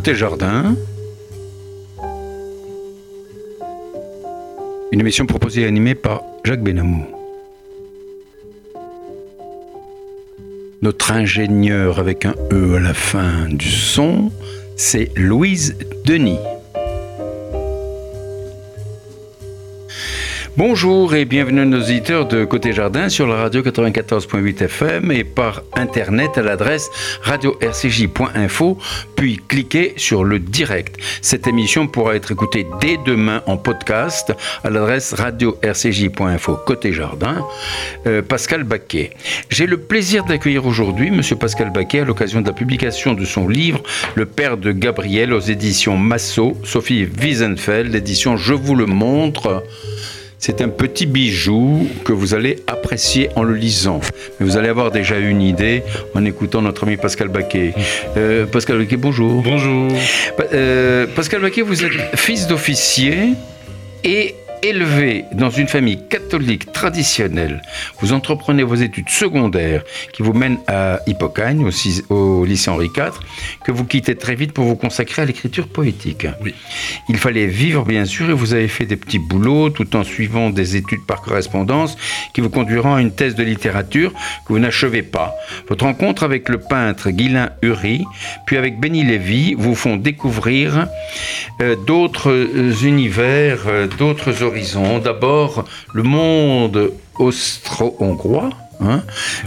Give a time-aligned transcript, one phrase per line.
[0.00, 0.76] Côté jardin,
[4.92, 7.04] une émission proposée et animée par Jacques Benamou.
[10.80, 14.32] Notre ingénieur avec un E à la fin du son,
[14.74, 16.38] c'est Louise Denis.
[20.62, 25.24] Bonjour et bienvenue à nos auditeurs de Côté Jardin sur la radio 94.8 FM et
[25.24, 26.90] par internet à l'adresse
[27.22, 28.76] radio-rcj.info
[29.16, 30.96] puis cliquez sur le direct.
[31.22, 37.42] Cette émission pourra être écoutée dès demain en podcast à l'adresse radio-rcj.info Côté Jardin.
[38.06, 39.12] Euh, Pascal Baquet.
[39.48, 43.48] J'ai le plaisir d'accueillir aujourd'hui Monsieur Pascal Baquet à l'occasion de la publication de son
[43.48, 43.80] livre
[44.14, 49.64] Le Père de Gabriel aux éditions Massot, Sophie Wiesenfeld, édition Je vous le montre.
[50.42, 54.00] C'est un petit bijou que vous allez apprécier en le lisant.
[54.38, 55.82] Mais vous allez avoir déjà une idée
[56.14, 57.74] en écoutant notre ami Pascal Baquet.
[58.16, 59.42] Euh, Pascal Baquet, bonjour.
[59.42, 59.88] Bonjour.
[60.54, 63.34] Euh, Pascal Baquet, vous êtes fils d'officier
[64.02, 67.62] et élevé dans une famille catholique traditionnelle,
[68.00, 69.82] vous entreprenez vos études secondaires
[70.12, 71.68] qui vous mènent à Hippocagne,
[72.08, 73.12] au, lycée Henri IV,
[73.64, 76.26] que vous quittez très vite pour vous consacrer à l'écriture poétique.
[76.42, 76.54] Oui.
[77.08, 80.50] Il fallait vivre, bien sûr, et vous avez fait des petits boulots tout en suivant
[80.50, 81.96] des études par correspondance
[82.34, 84.12] qui vous conduiront à une thèse de littérature
[84.46, 85.34] que vous n'achevez pas.
[85.68, 88.04] Votre rencontre avec le peintre Guylain Uri,
[88.46, 90.86] puis avec Benny Lévy, vous font découvrir
[91.60, 94.42] euh, d'autres euh, univers, euh, d'autres
[95.02, 98.50] D'abord, le monde austro-hongrois,
[98.82, 99.02] Hein,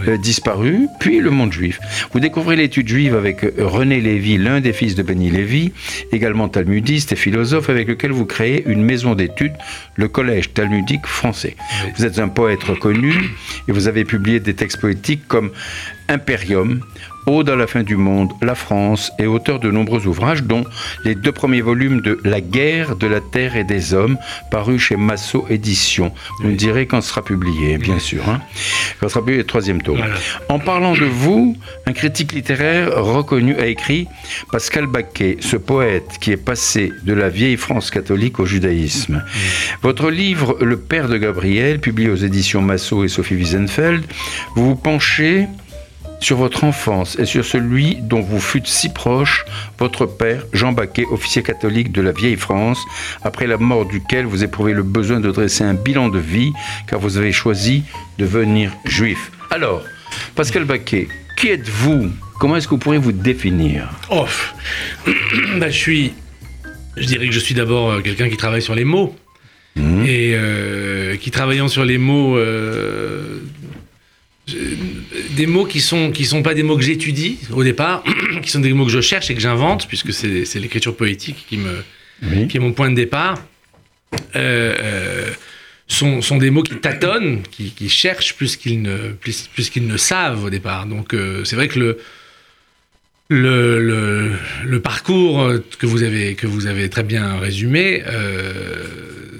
[0.06, 1.80] euh, disparu, puis le monde juif.
[2.12, 5.72] Vous découvrez l'étude juive avec euh, René Lévy, l'un des fils de Benny Lévy,
[6.12, 9.54] également talmudiste et philosophe, avec lequel vous créez une maison d'études,
[9.96, 11.56] le Collège talmudique français.
[11.96, 13.12] Vous êtes un poète reconnu
[13.66, 15.50] et vous avez publié des textes poétiques comme
[16.08, 16.80] Imperium,
[17.26, 20.64] Aude à la fin du monde, La France, et auteur de nombreux ouvrages, dont
[21.04, 24.18] les deux premiers volumes de La guerre de la terre et des hommes,
[24.50, 26.12] parus chez Massot Éditions.
[26.40, 28.28] Vous me direz quand sera publié, bien sûr.
[28.28, 28.42] Hein.
[29.00, 30.04] Quand sera publié le troisième tome.
[30.50, 31.56] En parlant de vous,
[31.86, 34.06] un critique littéraire reconnu a écrit
[34.52, 39.24] Pascal Baquet, ce poète qui est passé de la vieille France catholique au judaïsme.
[39.80, 44.04] Votre livre Le Père de Gabriel, publié aux éditions Massot et Sophie Wiesenfeld,
[44.54, 45.48] vous vous penchez
[46.24, 49.44] sur votre enfance et sur celui dont vous fûtes si proche,
[49.78, 52.82] votre père, Jean Baquet, officier catholique de la vieille France,
[53.22, 56.54] après la mort duquel vous éprouvez le besoin de dresser un bilan de vie,
[56.86, 57.84] car vous avez choisi
[58.16, 59.30] de devenir juif.
[59.50, 59.82] Alors,
[60.34, 62.10] Pascal Baquet, qui êtes-vous?
[62.40, 63.90] Comment est-ce que vous pourriez vous définir?
[64.10, 64.24] Oh,
[65.58, 66.14] bah, je suis.
[66.96, 69.14] Je dirais que je suis d'abord euh, quelqu'un qui travaille sur les mots.
[69.76, 70.04] Mmh.
[70.06, 73.40] Et euh, qui travaillant sur les mots euh,
[74.46, 78.04] des mots qui sont qui sont pas des mots que j'étudie au départ,
[78.42, 81.56] qui sont des mots que je cherche et que j'invente, puisque c'est l'écriture poétique qui
[81.56, 83.42] me qui est mon point de départ.
[84.36, 85.30] Euh, euh,
[85.86, 89.86] sont, sont, des mots qui tâtonnent, qui, qui cherchent plus qu'ils ne plus, plus qu'ils
[89.86, 90.86] ne savent au départ.
[90.86, 91.98] Donc euh, c'est vrai que le
[93.28, 94.32] le, le
[94.64, 98.02] le, parcours que vous avez que vous avez très bien résumé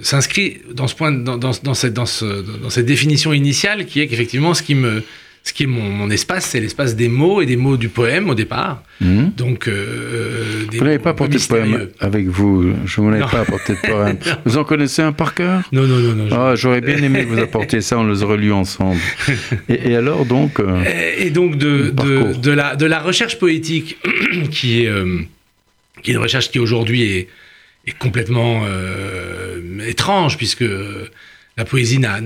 [0.05, 4.01] s'inscrit dans ce point, dans, dans, dans, cette, dans, ce, dans cette définition initiale qui
[4.01, 5.03] est qu'effectivement, ce qui me,
[5.45, 8.29] ce qui est mon, mon espace, c'est l'espace des mots et des mots du poème
[8.29, 8.83] au départ.
[9.01, 9.33] Mhm.
[9.37, 12.73] Donc, euh, vous n'avez pas apporté de poème avec vous.
[12.85, 14.19] Je ne vous n'avez pas apporté de poème.
[14.45, 15.63] vous en connaissez un par cœur?
[15.73, 16.15] Non, non, non.
[16.15, 17.99] non ah, J'aurais bien aimé vous apporter ça.
[17.99, 19.01] On les aurait lus ensemble.
[19.69, 20.85] Et, et alors donc euh,
[21.19, 23.99] Et donc de, de, de, la, de la recherche poétique
[24.51, 25.21] qui est, euh,
[26.03, 27.29] qui est une recherche qui aujourd'hui est
[27.87, 30.65] est complètement euh, étrange, puisque
[31.57, 32.21] la poésie n'a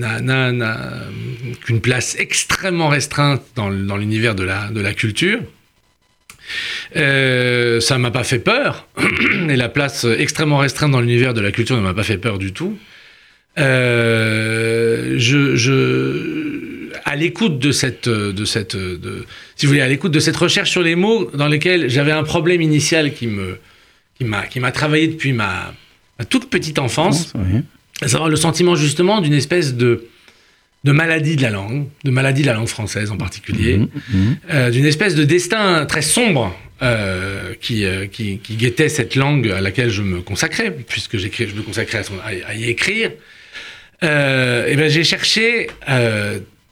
[1.64, 5.40] qu'une place extrêmement restreinte dans, dans l'univers de la, de la culture.
[6.96, 8.88] Euh, ça m'a pas fait peur,
[9.50, 12.38] et la place extrêmement restreinte dans l'univers de la culture ne m'a pas fait peur
[12.38, 12.78] du tout.
[13.58, 19.26] Euh, je, je, à l'écoute de cette, de cette, de,
[19.56, 22.22] si vous voulez, à l'écoute de cette recherche sur les mots, dans lesquels j'avais un
[22.22, 23.58] problème initial qui me,
[24.18, 25.74] qui m'a travaillé depuis ma,
[26.28, 27.32] toute petite enfance,
[28.02, 30.08] à savoir le sentiment justement d'une espèce de,
[30.84, 34.36] de maladie de la langue, de maladie de la langue française en particulier, mhm, mhm.
[34.50, 39.50] Euh, d'une espèce de destin très sombre euh, qui, euh, qui, qui, guettait cette langue
[39.50, 42.02] à laquelle je me consacrais, puisque je me consacrais
[42.46, 43.10] à, y écrire.
[44.02, 45.68] et ben j'ai cherché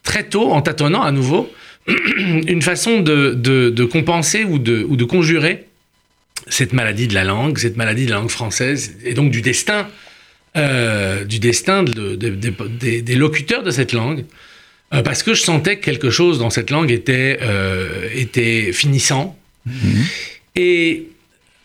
[0.02, 1.52] très tôt, en tâtonnant à nouveau,
[2.16, 5.65] une façon de, de, de compenser ou de, ou de conjurer
[6.48, 9.88] cette maladie de la langue, cette maladie de la langue française, et donc du destin,
[10.56, 14.24] euh, du destin des locuteurs de cette langue,
[14.94, 19.36] euh, parce que je sentais que quelque chose dans cette langue était, euh, était finissant.
[19.68, 20.04] Mm-hmm.
[20.54, 21.08] Et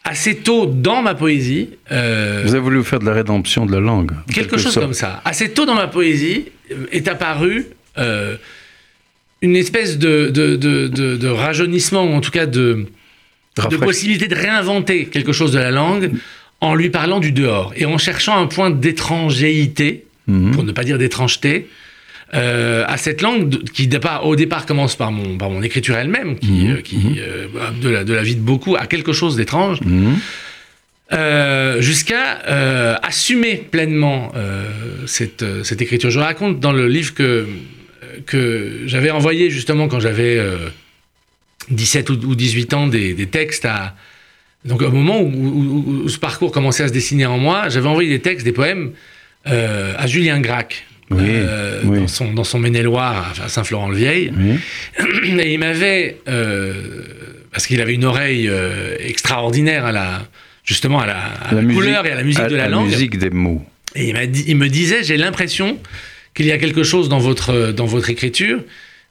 [0.03, 1.69] assez tôt dans ma poésie.
[1.89, 4.12] Vous avez voulu faire de la rédemption de la langue.
[4.33, 5.21] Quelque chose comme ça.
[5.24, 6.45] Assez tôt dans ma poésie
[6.91, 7.67] est apparu
[9.41, 12.88] une espèce de, de, rajeunissement, ou en tout cas de,
[13.69, 16.12] de possibilité de réinventer quelque chose de la langue
[16.62, 20.52] en lui parlant du dehors et en cherchant un point d'étrangéité, mhm.
[20.52, 21.68] pour ne pas dire d'étrangeté,
[22.34, 23.90] euh, à cette langue qui
[24.24, 26.72] au départ commence par mon, par mon écriture elle-même, qui, mhm.
[26.72, 27.16] euh, qui mhm.
[27.19, 27.48] Euh,
[27.81, 29.80] de, la, de, la, vie de beaucoup, à quelque chose d'étrange,
[31.80, 34.31] jusqu'à assumer pleinement
[35.08, 36.10] cette, cette, écriture.
[36.12, 37.48] Je raconte dans le livre que,
[38.28, 40.40] que j'avais envoyé justement quand j'avais
[41.69, 43.96] 17 ou 18 ans des, des textes à,
[44.66, 48.19] donc au moment où, ce parcours commençait à se dessiner en moi, j'avais envoyé des
[48.19, 48.92] textes, des poèmes
[49.48, 50.86] euh, à Julien Gracq.
[51.12, 54.31] Euh, Dans, son, dans son Maine-et-Loire, à Saint-Florent-le-Vieil.
[55.40, 56.74] Et il m'avait, euh,
[57.52, 58.50] parce qu'il avait une oreille
[59.00, 60.22] extraordinaire à la,
[60.63, 62.90] justement à la, couleur et à la musique de la langue.
[62.90, 63.62] La musique des mots.
[63.94, 65.80] Et il, dit, il me disait, j'ai l'impression
[66.34, 68.63] qu'il y a quelque chose dans votre, dans votre écriture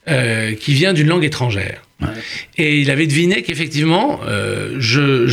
[0.07, 1.83] qui vient d'une langue étrangère.
[2.57, 5.25] Et il avait deviné qu'effectivement, euh, je,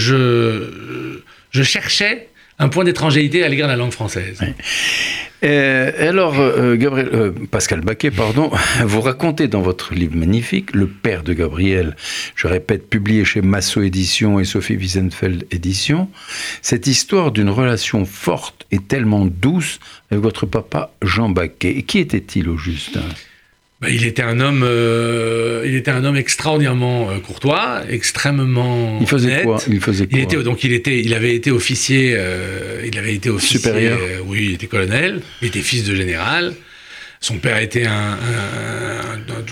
[1.62, 2.29] cherchais
[2.59, 4.41] un point d'étrangérité à l'égard de la langue française.
[5.44, 8.50] Euh, alors, euh, Gabriel, Pascal Baquet, pardon,
[8.85, 11.94] vous racontez dans votre livre magnifique, Le Père de Gabriel,
[12.35, 16.09] je répète, publié chez Massot Édition et Sophie Wiesenfeld Édition,
[16.61, 19.79] cette histoire d'une relation forte et tellement douce
[20.11, 21.82] avec votre papa Jean Baquet.
[21.82, 22.99] Qui était-il au juste?
[23.80, 28.98] Bah, il était un homme, euh, il était un homme extraordinairement euh, courtois, extrêmement.
[29.00, 29.58] Il faisait quoi?
[29.69, 30.19] Il faisait quoi?
[30.19, 33.60] il était, Donc il était, il avait été officier, euh, il avait été officier.
[33.60, 33.98] Supérieur.
[34.26, 35.20] oui, il était colonel.
[35.42, 36.54] Il était fils de général.
[37.20, 38.19] Son père était un,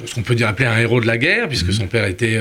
[0.05, 1.72] ce qu'on peut dire appeler un héros de la guerre, puisque mhm.
[1.72, 2.38] son père était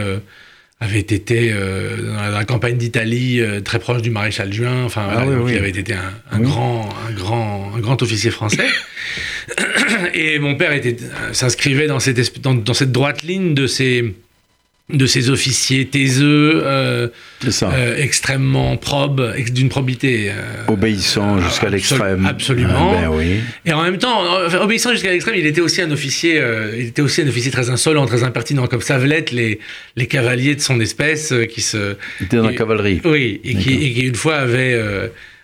[0.80, 4.84] avait été dans la campagne d'Italie très proche du maréchal Juin.
[4.84, 5.96] Enfin, ah il avait été
[6.32, 8.68] un, grand, un grand, un grand officier français.
[10.14, 10.98] et mon père était,
[11.34, 14.14] s'inscrivait dans cette, dans, cette droite ligne de ces,
[14.90, 17.08] de ces officiers taiseux, euh,
[17.64, 20.30] euh, extrêmement probes, d'une probité.
[20.30, 20.34] Euh,
[20.68, 22.26] obéissant jusqu'à l'extrême.
[22.26, 22.94] Absolument.
[22.96, 23.40] Ah, ben oui.
[23.66, 24.22] Et en même temps,
[24.62, 26.42] obéissant jusqu'à l'extrême, il était aussi un officier,
[26.78, 29.60] il était aussi un officier très insolent, très impertinent, comme Savelette, les,
[29.96, 31.96] les cavaliers de son espèce qui se.
[32.20, 33.02] Il était dans la cavalerie.
[33.06, 34.80] Oui, et qui, et qui, une fois avait,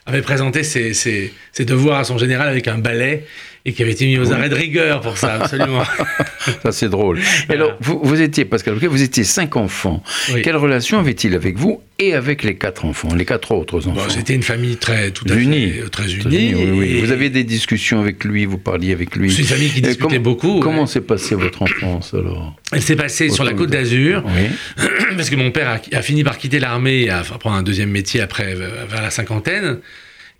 [0.06, 3.26] avait présenté ses, ses, ses, devoirs à son général avec un balai
[3.64, 5.84] et qui avait été mis aux arrêts de rigueur pour ça, absolument.
[6.64, 7.20] ça, c'est drôle.
[7.48, 10.02] Alors, vous, vous, étiez, Pascal vous étiez cinq enfants.
[10.44, 14.10] Quelle relation avait-il avec vous et avec les quatre enfants, les quatre autres enfants?
[14.10, 15.72] C'était une famille très, tout à unie.
[15.74, 16.56] Fait, très unie.
[16.56, 17.02] Oui, oui.
[17.02, 19.32] Vous avez des discussions avec lui, vous parliez avec lui.
[19.32, 20.60] C'est une famille qui discutait beaucoup.
[20.60, 22.56] Comment s'est passée votre enfance alors?
[22.72, 24.24] Elle s'est passée sur la côte d'Azur,
[25.16, 28.22] parce que mon père a, a fini par quitter l'armée, à prendre un deuxième métier
[28.22, 29.78] après, vers la cinquantaine.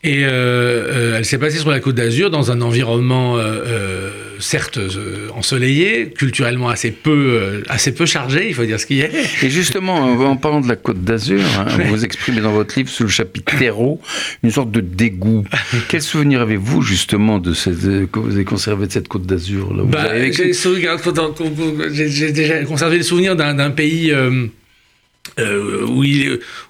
[0.04, 4.80] Et euh, euh, elle s'est passée sur la Côte d'Azur dans un environnement euh, certes
[5.36, 9.10] ensoleillé, culturellement assez peu, assez peu chargé, il faut dire ce qu'il y a.
[9.44, 13.04] Et justement, en parlant de la Côte d'Azur, hein, vous exprimez dans votre livre sous
[13.04, 14.02] le chapitre terreau
[14.44, 15.44] une sorte de dégoût.
[15.90, 20.10] Quel souvenir avez-vous justement de cette, que vous avez conservé de cette Côte d'Azur bah,
[21.92, 24.48] J'ai déjà conservé le souvenir d'un pays euh,
[25.40, 26.04] où,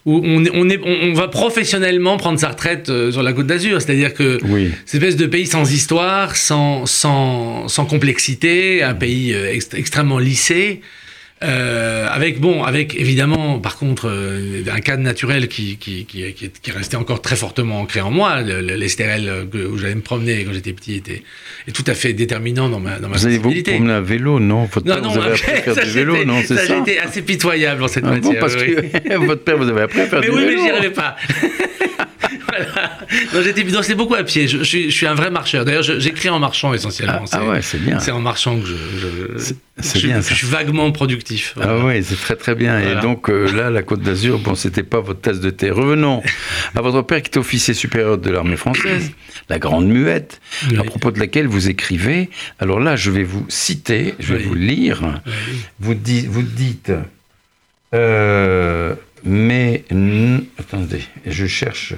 [0.06, 3.82] où on, on, est, on, va professionnellement prendre sa retraite euh, sur la Côte d'Azur.
[3.82, 4.72] C'est-à-dire que oui.
[4.86, 10.82] cette espèce de pays sans histoire, sans, sans, sans complexité, un pays euh, extrêmement lissé,
[11.43, 16.50] euh, avec bon, avec évidemment, par contre, euh, un cadre naturel qui qui, qui, qui,
[16.50, 18.41] qui, restait encore très fortement ancré en moi.
[18.41, 21.24] L'Estérel où j'allais me promener quand j'étais petit était
[21.67, 24.39] est tout à fait déterminant dans ma dans ma Vous allez vous promener à vélo,
[24.39, 24.65] non?
[24.65, 26.67] Votre non, père, non, vous avez appris à faire du vélo, non C'est ça.
[26.67, 26.77] ça?
[26.77, 28.33] été assez pitoyable dans cette ah, matière.
[28.33, 28.75] Bon, parce oui.
[28.75, 30.51] que votre père vous avez appris à faire mais du oui, vélo.
[30.51, 31.15] Mais oui, mais j'y arrivais pas.
[32.48, 32.98] voilà.
[33.33, 34.48] Non, j'étais c'est beaucoup à pied.
[34.48, 35.65] Je, je, suis, je, suis, un vrai marcheur.
[35.65, 37.25] D'ailleurs, j'écris en marchant essentiellement.
[37.31, 38.00] Ah, ah ouais, c'est bien.
[38.00, 38.75] C'est en marchant que je,
[39.38, 41.53] je, bien, je suis vaguement productif.
[41.55, 41.77] Voilà.
[41.79, 42.79] Ah ouais, c'est très très bien.
[42.79, 43.00] Voilà.
[43.00, 45.69] Et donc euh, là, la Côte d'Azur, bon, c'était pas votre tasse de thé.
[45.71, 46.21] Revenons
[46.75, 49.12] à votre père qui était officier supérieur de l'armée française,
[49.50, 50.77] la Grande Muette, oui.
[50.77, 52.29] à propos de laquelle vous écrivez.
[52.60, 54.45] Alors là, je vais vous citer, je vais oui.
[54.45, 55.21] vous lire.
[55.25, 55.31] Oui.
[55.79, 56.91] Vous, di vous dites.
[57.93, 59.83] Euh, mais
[60.57, 61.93] attendez, je cherche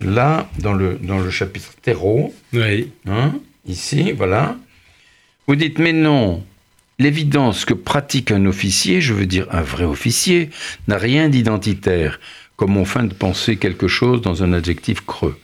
[0.00, 2.34] là dans le dans le chapitre terreau.
[2.52, 2.90] Oui.
[3.06, 3.34] Hein,
[3.66, 4.56] ici, voilà.
[5.46, 6.44] Vous dites mais non.
[6.98, 10.50] L'évidence que pratique un officier, je veux dire un vrai officier,
[10.86, 12.20] n'a rien d'identitaire,
[12.56, 15.38] comme on feint de penser quelque chose dans un adjectif creux.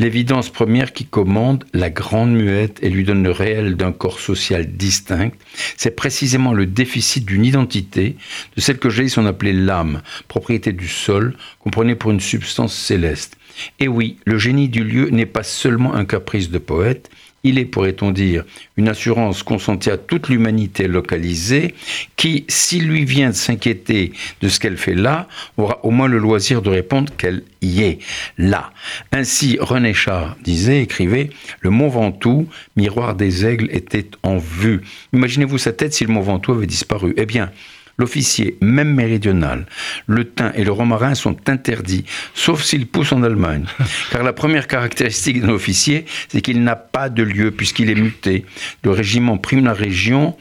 [0.00, 4.66] L'évidence première qui commande la grande muette et lui donne le réel d'un corps social
[4.66, 5.30] distinct,
[5.76, 8.16] c'est précisément le déficit d'une identité,
[8.56, 11.36] de celle que Jason appelait l'âme, propriété du sol,
[11.70, 13.36] prenait pour une substance céleste.
[13.80, 17.10] Et oui, le génie du lieu n'est pas seulement un caprice de poète,
[17.44, 18.44] il est, pourrait-on dire,
[18.78, 21.74] une assurance consentie à toute l'humanité localisée
[22.16, 26.18] qui, s'il lui vient de s'inquiéter de ce qu'elle fait là, aura au moins le
[26.18, 27.98] loisir de répondre qu'elle y est,
[28.38, 28.72] là.
[29.12, 31.28] Ainsi, René Char disait, écrivait,
[31.60, 34.80] le Mont Ventoux, miroir des aigles, était en vue.
[35.12, 37.12] Imaginez-vous sa tête si le Mont Ventoux avait disparu.
[37.18, 37.50] Eh bien,
[37.96, 39.66] L'officier, même méridional,
[40.06, 43.66] le thym et le romarin sont interdits, sauf s'ils poussent en Allemagne.
[44.10, 48.46] Car la première caractéristique d'un officier, c'est qu'il n'a pas de lieu puisqu'il est muté.
[48.82, 50.36] Le régiment prime la région,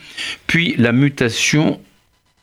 [0.48, 1.80] puis la mutation,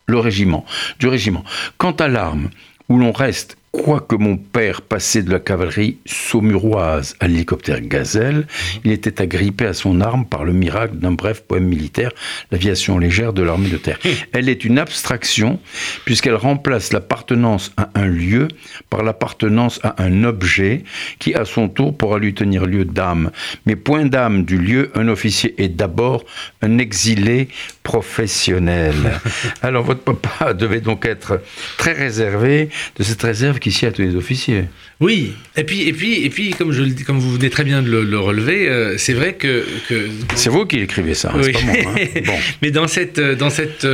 [0.06, 0.64] le régiment,
[1.00, 1.44] du régiment.
[1.76, 2.50] Quant à l'arme,
[2.88, 8.48] où l'on reste Quoique mon père passait de la cavalerie saumuroise à l'hélicoptère Gazelle,
[8.84, 12.10] il était agrippé à son arme par le miracle d'un bref poème militaire,
[12.50, 14.00] l'aviation légère de l'armée de terre.
[14.32, 15.60] Elle est une abstraction
[16.04, 18.48] puisqu'elle remplace l'appartenance à un lieu
[18.90, 20.82] par l'appartenance à un objet
[21.20, 23.30] qui à son tour pourra lui tenir lieu d'âme.
[23.66, 26.24] Mais point d'âme du lieu, un officier est d'abord
[26.60, 27.46] un exilé
[27.84, 28.94] professionnel.
[29.62, 31.40] Alors votre papa devait donc être
[31.78, 34.64] très réservé de cette réserve qui sied à tous les officiers.
[34.98, 37.82] Oui, et puis, et puis, et puis comme, je le, comme vous venez très bien
[37.82, 39.64] de le, relever, euh, c'est vrai que...
[39.88, 41.52] que c'est vous qui écrivez ça, hein, oui.
[41.52, 42.20] pas moi, hein.
[42.26, 42.38] bon.
[42.62, 43.20] Mais dans cette...
[43.20, 43.86] Dans cette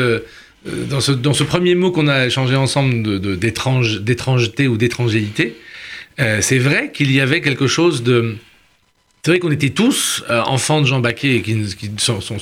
[0.66, 5.54] euh, dans ce, dans ce premier mot qu'on a échangé ensemble d'étrangeté de, ou d'étrangélité,
[6.18, 8.36] euh, c'est vrai qu'il y avait quelque chose de,
[9.22, 12.36] c'est vrai qu'on était tous euh, enfants de Jean Baquet et qui, sont, sont,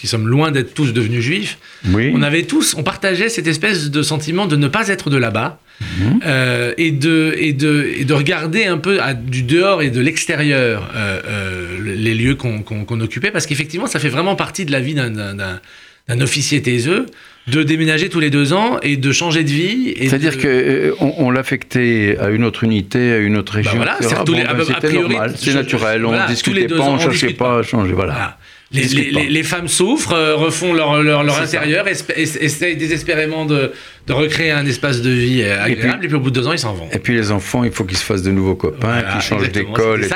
[0.00, 1.58] qui sommes loin d'être tous devenus juifs.
[1.88, 2.12] Oui.
[2.14, 5.60] On avait tous, on partageait cette espèce de sentiment de ne pas être de là-bas
[5.80, 6.20] Mhm.
[6.26, 10.00] euh, et, de, et, de, et de regarder un peu à, du dehors et de
[10.00, 14.72] l'extérieur euh, euh, les lieux qu'on qu'on occupait, parce qu'effectivement, ça fait vraiment partie de
[14.72, 17.06] la vie d'un officier taiseux
[17.46, 19.94] de déménager tous les deux ans et de changer de vie.
[19.98, 20.94] C'est-à-dire de...
[20.98, 23.78] qu'on on, l'affectait à une autre unité, à une autre région.
[23.78, 27.00] Bah voilà, bon, les, ben, c'était normal, c'est naturel, on voilà, discutait pas, on ne
[27.00, 27.92] cherchait pas à changer.
[27.92, 28.12] Voilà.
[28.12, 28.38] voilà.
[28.70, 33.72] Les, les, les, femmes souffrent, refont leur, leur, leur intérieur, essayent désespérément de,
[34.08, 36.46] de, recréer un espace de vie agréable, et puis, et puis au bout de deux
[36.46, 36.88] ans, ils s'en vont.
[36.92, 39.52] Et puis les enfants, il faut qu'ils se fassent de nouveaux copains, voilà, qu'ils changent
[39.52, 40.06] d'école.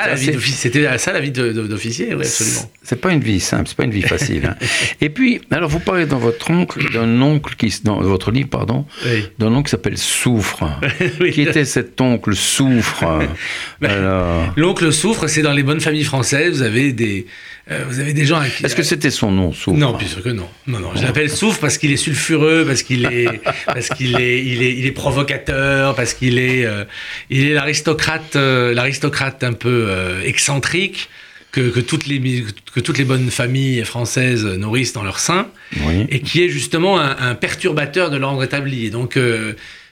[0.45, 2.71] C'était ça la vie d'officier, oui, absolument.
[2.83, 4.45] C'est pas une vie simple, c'est pas une vie facile.
[4.45, 4.55] Hein.
[5.01, 8.85] et puis, alors vous parlez dans votre oncle, d'un oncle qui, dans votre livre, pardon,
[9.05, 9.25] oui.
[9.39, 10.65] d'un oncle qui s'appelle Souffre.
[11.21, 11.31] oui.
[11.31, 13.21] Qui était cet oncle Souffre
[13.81, 17.25] ben, L'oncle Souffre, c'est dans les bonnes familles françaises, vous avez des,
[17.71, 18.41] euh, vous avez des gens.
[18.41, 20.49] Est-ce que c'était son nom, Souffre Non, bien sûr que non.
[20.67, 20.89] Non, non.
[20.95, 23.39] Je l'appelle Souffre parce qu'il est sulfureux, parce qu'il est,
[23.87, 26.85] parce qu'il est, il est, il est provocateur, parce qu'il est, euh,
[27.29, 31.09] il est l'aristocrate, euh, l'aristocrate un peu euh, excentrique.
[31.51, 35.49] Que, que, toutes les, que toutes les bonnes familles françaises nourrissent dans leur sein,
[35.85, 36.07] oui.
[36.09, 38.87] et qui est justement un, un perturbateur de l'ordre établi.
[38.87, 39.27] Et donc, il,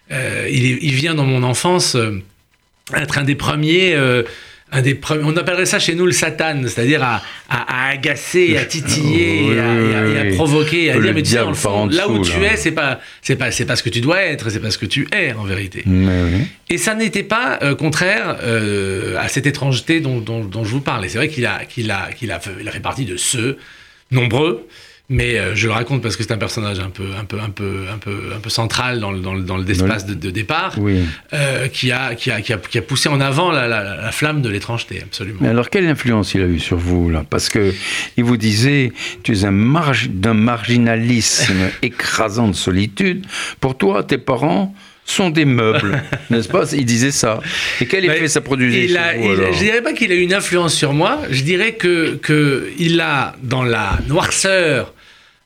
[0.10, 1.96] est, il, vient dans mon enfance
[2.96, 3.96] être un des premiers
[4.72, 8.58] un des premiers, on appellerait ça chez nous le satan, c'est-à-dire à, à, à, agacer,
[8.58, 11.56] à titiller, oui, à, oui, et à, provoquer, à dire mais tu sais, dans le
[11.56, 14.00] fond, dessous, là où tu es, c'est pas, c'est pas, c'est pas ce que tu
[14.00, 15.84] dois être, c'est pas ce que tu es en vérité.
[15.86, 16.48] Oui.
[16.70, 20.82] Et ça n'était pas euh, contraire euh, à cette étrangeté dont, dont, dont, je vous
[20.82, 21.06] parle.
[21.06, 23.18] Et c'est vrai qu'il a, qu'il a, qu'il a, fait, il a fait partie de
[23.18, 23.58] ceux
[24.10, 24.68] nombreux
[25.12, 27.50] mais euh, je le raconte parce que c'est un personnage un peu, un peu, un
[27.50, 30.74] peu, un peu, un peu central dans le, dans le, dans l'espace de, de, départ,
[30.78, 31.02] oui.
[31.34, 34.12] euh, qui, a, qui, a, qui, a, qui, a, poussé en avant la, la, la
[34.14, 35.40] flamme de l'étrangeté, absolument.
[35.42, 37.26] Mais alors, quelle influence il a eu sur vous là?
[37.30, 37.74] Parce que
[38.16, 43.26] il vous disait, tu es un marg d'un marginalisme écrasant de solitude.
[43.60, 46.72] Pour toi, tes parents sont des meubles, n'est-ce pas?
[46.72, 47.42] Il disait ça.
[47.82, 49.54] Et quel effet ça produisait il sur a, vous, il, alors?
[49.54, 51.20] Je dirais pas qu'il a eu une influence sur moi.
[51.30, 54.94] Je dirais que, que il a dans la noirceur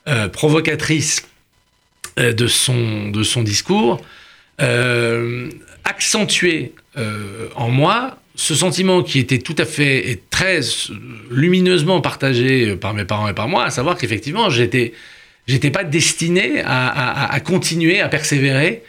[0.08, 1.24] euh, provocatrice
[2.18, 4.02] euh, de, son, de son discours,
[4.62, 5.50] euh,
[5.84, 10.62] accentué euh, en moi ce sentiment qui était tout à fait et très
[11.30, 14.94] lumineusement partagé par mes parents et par moi, à savoir qu'effectivement, j'étais,
[15.46, 18.82] j'étais pas destiné à, continuer, à persévérer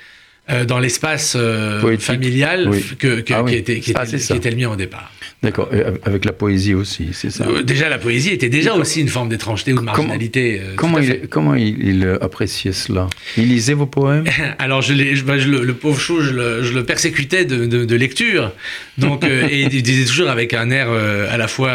[0.49, 2.81] euh, dans l'espace euh, familial oui.
[3.01, 3.51] que, que, ah, oui.
[3.51, 5.11] qui, était, qui, ah, était, qui était le mien au départ.
[5.43, 5.69] D'accord,
[6.05, 9.29] avec la poésie aussi, c'est ça euh, Déjà, la poésie était déjà aussi une forme
[9.29, 10.61] d'étrangeté ou de marginalité.
[10.77, 13.09] Comment, il, comment il, il, appréciait cela?
[13.37, 14.25] Il lisait vos poèmes?
[14.61, 17.67] Alors, je, je, bah, je le, le, pauvre chou, je le, je le persécutais de,
[17.67, 18.53] de, de, lecture.
[18.99, 21.75] Donc, et il disait toujours avec un air à la fois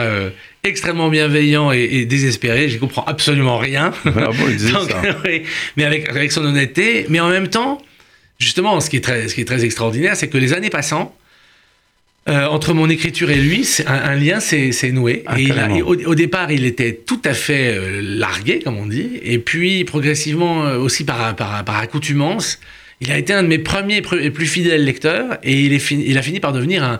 [0.63, 2.69] extrêmement bienveillant et, et désespéré.
[2.69, 3.91] Je comprends absolument rien.
[4.05, 5.01] Ah bon, il disait Donc, ça.
[5.25, 5.43] oui,
[5.75, 7.05] mais avec, avec son honnêteté.
[7.09, 7.81] Mais en même temps,
[8.41, 11.15] justement, ce qui est très, ce qui est très extraordinaire, c'est que les années passant,
[12.29, 15.23] Euh, entre mon écriture et lui, un, un, lien s'est noué.
[15.25, 18.59] Ah, et, il a, et au, au, départ, il était tout à fait euh, largué,
[18.59, 19.09] comme on dit.
[19.23, 22.59] Et puis, progressivement, euh, aussi par, par, par, accoutumance,
[22.99, 25.39] il a été un de mes premiers et plus fidèles lecteurs.
[25.41, 26.99] Et il, est fini, il a fini par devenir un,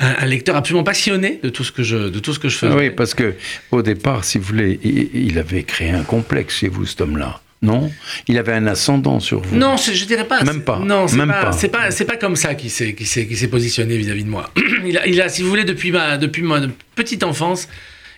[0.00, 2.58] un, un, lecteur absolument passionné de tout ce que je, de tout ce que je
[2.58, 2.74] faisais.
[2.74, 3.32] Oui, parce que
[3.70, 7.40] au départ, si vous voulez, il, il avait créé un complexe chez vous, cet homme-là.
[7.60, 7.90] Non,
[8.28, 9.56] il avait un ascendant sur vous.
[9.56, 10.44] Non, je dirais pas.
[10.44, 10.78] Même pas.
[10.78, 11.50] Non, c'est Même pas.
[11.50, 11.90] pas.
[11.90, 12.16] C'est pas.
[12.16, 14.50] Comme ça qu'il s'est qu'il s'est positionné vis-à-vis de moi.
[14.86, 16.60] il a, il a, si vous voulez, depuis ma depuis ma
[16.94, 17.68] petite enfance,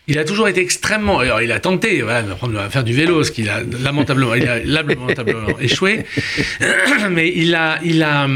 [0.08, 1.20] il a toujours été extrêmement.
[1.20, 4.46] Alors, il a tenté, voilà, d'apprendre à faire du vélo, ce qu'il a lamentablement, il
[4.46, 6.04] a lamentablement échoué.
[7.10, 8.28] Mais il a, il a,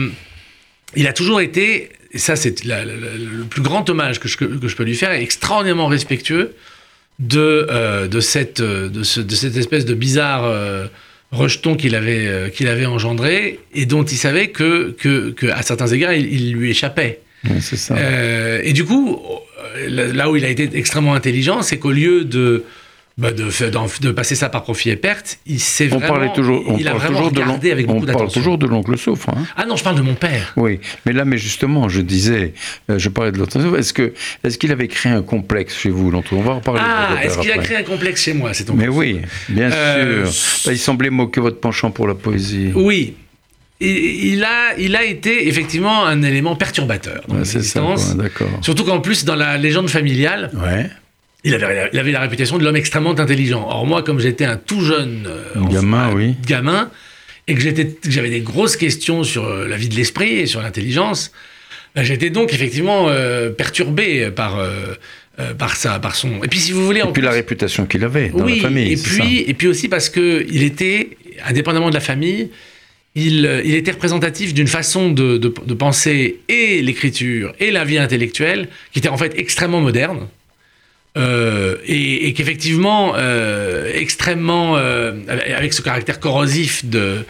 [0.96, 1.90] il a toujours été.
[2.12, 5.86] Et ça, c'est le plus grand hommage que je, que je peux lui faire, extraordinairement
[5.88, 6.54] respectueux
[7.18, 10.86] de, euh, de, cette, euh, de, ce- de cette espèce de bizarre euh,
[11.32, 15.62] rejeton qu'il avait, euh, qu'il avait engendré et dont il savait que, que, que à
[15.62, 17.20] certains égards, il, il lui échappait.
[17.44, 17.94] Oui, c'est ça.
[18.62, 19.20] Et du coup,
[19.88, 22.64] là là où il a été extrêmement intelligent, c'est qu'au lieu de,
[23.16, 23.44] bah, de,
[24.00, 26.88] de passer ça par profit et perte, il s'est on vraiment, parlait toujours, on il
[26.88, 28.40] a parle vraiment toujours de regardé avec l'on- on beaucoup parle d'attention.
[28.40, 29.28] toujours de l'oncle Sauf.
[29.28, 30.52] Hein Ah non, je parle de mon père.
[30.56, 32.54] oui, mais là, mais justement, je disais,
[32.90, 33.56] euh, je parlais de l'autre.
[33.78, 36.80] Est-ce que, est-ce qu'il avait créé un complexe chez vous dont On va en parler.
[36.80, 40.26] de Ah, est-ce qu'il a créé un complexe chez moi C'est Mais oui, bien Euh,
[40.26, 40.62] sûr.
[40.66, 42.72] Bah, il semblait moquer votre penchant pour la poésie.
[42.74, 43.14] Oui.
[43.80, 47.82] Il a, il a été effectivement un élément perturbateur dans Ouais, c'est ça,
[48.14, 48.48] d'accord.
[48.62, 50.88] Surtout qu'en plus, dans la légende familiale, Ouais.
[51.44, 53.66] Il avait, il avait la réputation de l'homme extrêmement intelligent.
[53.68, 56.34] Or, moi, comme j'étais un tout jeune euh, gamin, enfant, oui.
[56.46, 56.90] gamin,
[57.46, 57.60] et que
[58.08, 61.32] j'avais des grosses questions sur euh, la vie de l'esprit et sur l'intelligence,
[61.94, 64.94] ben, j'étais donc effectivement euh, perturbé par, euh,
[65.38, 66.42] euh, par ça, par son.
[66.42, 68.62] Et puis, si vous voulez, Et en puis la réputation qu'il avait dans oui, la
[68.62, 68.92] famille.
[68.92, 71.10] et puis, et puis aussi parce que il était,
[71.46, 72.50] indépendamment de la famille,
[73.16, 77.98] il, il était représentatif d'une façon de, de- de penser et l'écriture et la vie
[77.98, 80.26] intellectuelle qui était en fait extrêmement moderne.
[81.16, 87.24] Euh, et, et qu'effectivement, euh, extrêmement, euh, avec ce caractère corrosif de,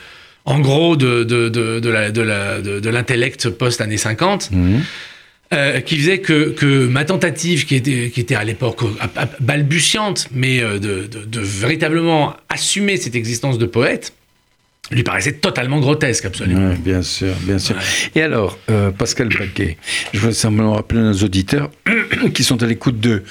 [0.47, 4.51] en gros, de, de, de, l'intellect post-années 50, ça.
[4.53, 5.83] Mhm.
[5.83, 8.81] qui faisait que, que ma tentative, qui était, qui était à l'époque
[9.41, 14.15] balbutiante, mais de véritablement assumer cette existence de poète,
[14.91, 16.69] lui paraissait totalement grotesque, absolument.
[16.69, 17.77] Ouais, bien sûr, bien sûr.
[18.15, 19.79] Et alors, euh, Pascal Baquet,
[20.13, 21.71] je veux simplement rappeler à nos auditeurs
[22.35, 23.23] qui sont à l'écoute de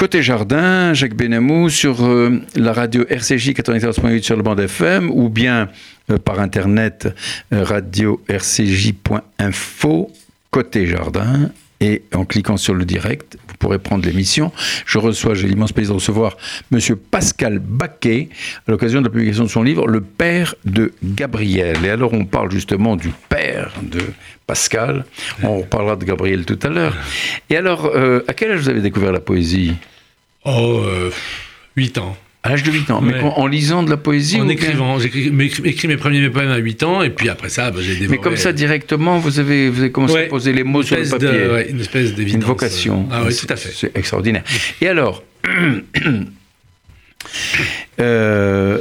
[0.00, 5.28] Côté Jardin, Jacques Benamou, sur euh, la radio RCJ 94.8 sur le bande FM, ou
[5.28, 5.68] bien
[6.10, 7.14] euh, par internet
[7.52, 10.10] euh, radio-rcj.info,
[10.50, 14.52] Côté Jardin, et en cliquant sur le direct, vous pourrez prendre l'émission.
[14.86, 16.36] Je reçois, j'ai l'immense plaisir de recevoir
[16.70, 18.28] Monsieur Pascal Baquet
[18.66, 21.84] à l'occasion de la publication de son livre Le père de Gabriel.
[21.84, 24.02] Et alors on parle justement du père de
[24.46, 25.04] Pascal.
[25.42, 26.96] On reparlera de Gabriel tout à l'heure.
[27.48, 29.74] Et alors, euh, à quel âge vous avez découvert la poésie?
[30.44, 31.10] Oh, euh,
[31.76, 32.16] 8 ans.
[32.42, 33.02] À l'âge de 8 ans.
[33.02, 34.98] Mais en, en lisant de la poésie En ou écrivant.
[34.98, 35.08] J'ai
[35.64, 38.08] écrit, mes premiers poèmes à 8 ans, et puis après ça, bah, j'ai dévoré.
[38.08, 40.24] Mais comme ça, directement, vous avez, vous avez commencé Ouais.
[40.24, 41.28] à poser les mots sur le de- papier.
[41.28, 42.40] ouais, une espèce d'évidence.
[42.42, 43.06] Une vocation.
[43.12, 43.72] Ah oui, C'est- tout à fait.
[43.74, 44.42] C'est extraordinaire.
[44.80, 45.22] Et alors,
[48.00, 48.78] euh,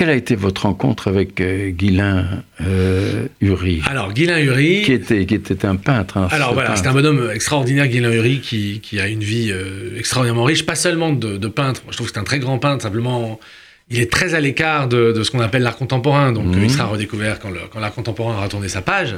[0.00, 4.80] quelle a été votre rencontre avec euh, Guylain euh, Uri, Alors, Guylain Uri.
[4.82, 8.10] qui, était, qui était un peintre hein, Alors ce voilà, c'est un bonhomme extraordinaire, Guylain
[8.10, 11.82] Uri, qui, qui a une vie euh, extraordinairement riche, pas seulement de, de peintre.
[11.84, 13.38] Moi, je trouve que c'est un très grand peintre, simplement,
[13.90, 16.64] il est très à l'écart de, de ce qu'on appelle l'art contemporain, donc Mhm.
[16.64, 19.16] il sera redécouvert quand, l'art contemporain aura tourné sa page.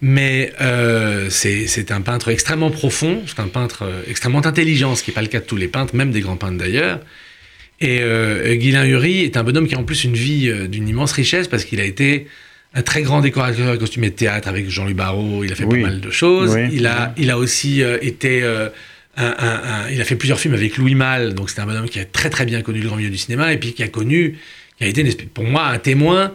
[0.00, 5.04] Mais euh, c'est c'est un peintre extrêmement profond, c'est un peintre euh, extrêmement intelligent, ce
[5.04, 6.98] qui n'est pas le cas de tous les peintres, même des grands peintres d'ailleurs.
[7.80, 10.88] Et euh, Guylain Uri est un bonhomme qui a en plus une vie euh, d'une
[10.88, 12.26] immense richesse parce qu'il a été
[12.74, 15.44] un très grand décorateur et costumier de théâtre avec Jean-Louis Barrault.
[15.44, 15.82] Il a fait Oui.
[15.82, 16.54] pas mal de choses.
[16.54, 16.68] Oui.
[16.72, 18.42] Il, a, il a aussi euh, été.
[18.42, 18.68] euh,
[19.16, 21.88] un- un- un- il a fait plusieurs films avec Louis Malle, donc c'est un bonhomme
[21.88, 23.88] qui a très très bien connu le grand milieu du cinéma et puis qui a
[23.88, 24.38] connu,
[24.78, 26.32] qui a été une espèce- pour moi un témoin,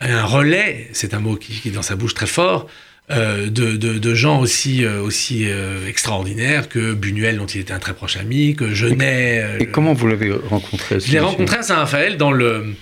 [0.00, 2.68] un relais, c'est un mot qui, qui est dans sa bouche très fort,
[3.10, 7.78] de, de- de gens aussi, euh, aussi euh, extraordinaires que Buñuel, dont il était un
[7.78, 9.40] très proche ami, que Genet.
[9.44, 12.74] euh, Et comment vous l'avez rencontré je l'ai rencontré à Saint-Raphaël dans le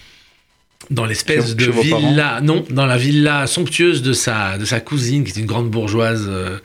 [0.91, 5.33] dans l'espèce de villa, non, dans la villa somptueuse de sa de sa cousine qui
[5.33, 6.59] est une grande bourgeoise euh,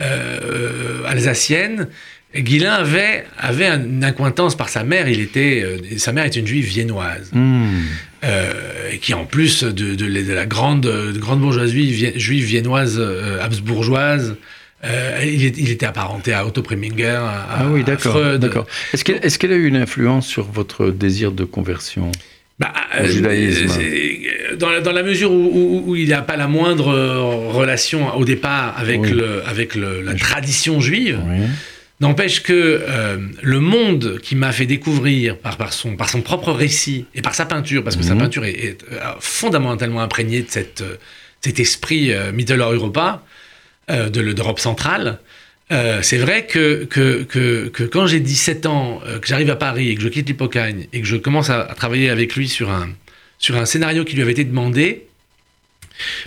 [0.00, 1.88] euh, alsacienne.
[2.36, 5.08] Et Guilain avait avait une accointance par sa mère.
[5.08, 7.82] Il était euh, sa mère est une juive viennoise Hmm.
[8.24, 12.44] Euh, et qui en plus de, de- de la grande, de grande bourgeoisie vie- juive
[12.44, 14.36] viennoise euh, habsbourgeoise,
[14.84, 17.96] euh, il, est- il était apparenté à Otto Preminger, à, Ah oui, à.
[17.98, 18.40] Freud.
[18.40, 18.66] d'accord.
[18.92, 22.10] Est-ce qu'elle a eu une influence sur votre désir de conversion
[22.58, 23.68] Bah, Au euh, judaïsme.
[23.68, 26.92] c'est- dans, la, dans la mesure où, où, il n'a pas la moindre
[27.50, 31.18] relation au départ avec, le, avec le, la tradition juive,
[32.04, 36.52] n'empêche que euh, le monde qui m'a fait découvrir par, par, son, par son propre
[36.52, 38.20] récit et par sa peinture, parce que sa mhm.
[38.20, 40.84] peinture est, est, euh, fondamentalement imprégnée de cette,
[41.40, 43.22] cet esprit Middle Europa,
[43.88, 45.18] de l'Europe centrale,
[45.72, 49.56] euh, c'est vrai que, que, que, que quand j'ai 17 ans, euh, que j'arrive à
[49.56, 52.70] Paris et que je quitte l'Hippocagne et que je commence à, travailler avec lui sur
[52.70, 52.90] un,
[53.38, 55.06] sur un scénario qui lui avait été demandé,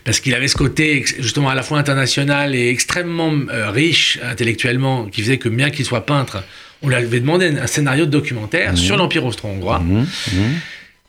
[0.04, 5.06] parce qu'il avait ce côté justement à la fois international et extrêmement euh, riche intellectuellement,
[5.06, 6.44] qui faisait que bien qu'il soit peintre,
[6.82, 8.78] on lui avait demandé un, scénario de documentaire mmh.
[8.78, 9.80] sur l'Empire austro-hongrois.
[9.80, 10.02] Mmh.
[10.02, 10.06] Mmh.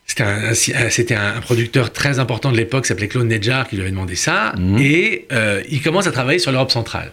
[0.07, 4.17] C'était un, un, producteur très important de l'époque, s'appelait Claude Nedjar, qui lui avait demandé
[4.17, 4.55] ça.
[4.79, 5.27] Et
[5.69, 7.13] il commence à travailler sur l'Europe centrale.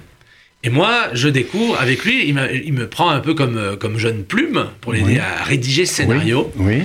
[0.66, 4.24] Et moi, je découvre avec lui, il, me prend un peu comme, euh, comme jeune
[4.24, 6.52] plume pour l'aider à rédiger ce scénario.
[6.56, 6.82] Oui.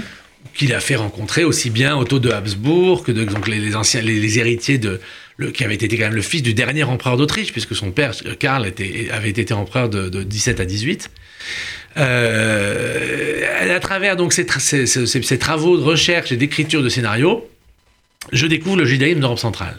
[0.55, 5.01] Qu'il a fait rencontrer aussi bien Otto de Habsbourg que les, anciens, les, héritiers de,
[5.49, 8.67] qui avait été quand même le fils du dernier empereur d'Autriche, puisque son père, Karl,
[8.67, 11.11] était, avait été empereur de, 17 à 18.
[11.97, 14.47] Euh, à travers donc ces,
[15.39, 17.49] travaux de recherche et d'écriture de scénario,
[18.33, 19.79] je découvre le judaïsme d'Europe centrale.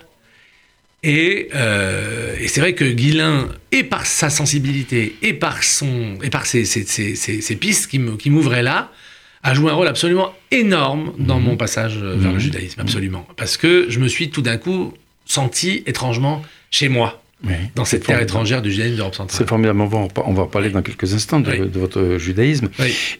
[1.05, 6.45] Euh, et, c'est vrai que Guilain, et par sa sensibilité, et par, son, et par
[6.45, 6.63] ses,
[7.59, 8.91] pistes qui m'ouvraient là,
[9.43, 11.45] a joué un rôle absolument énorme dans mhm.
[11.45, 12.39] mon passage vers le mhm.
[12.39, 13.27] judaïsme, absolument.
[13.37, 14.93] Parce que je me suis tout d'un coup
[15.25, 17.17] senti étrangement chez moi.
[17.73, 19.35] Dans cette terre étrangère du judaïsme d'Europe centrale.
[19.35, 22.69] C'est formidable, on va, en, va parler dans quelques instants de, de votre judaïsme.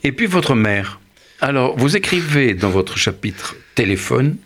[0.04, 1.00] Et puis votre mère.
[1.40, 4.38] Alors, vous écrivez dans votre chapitre téléphone,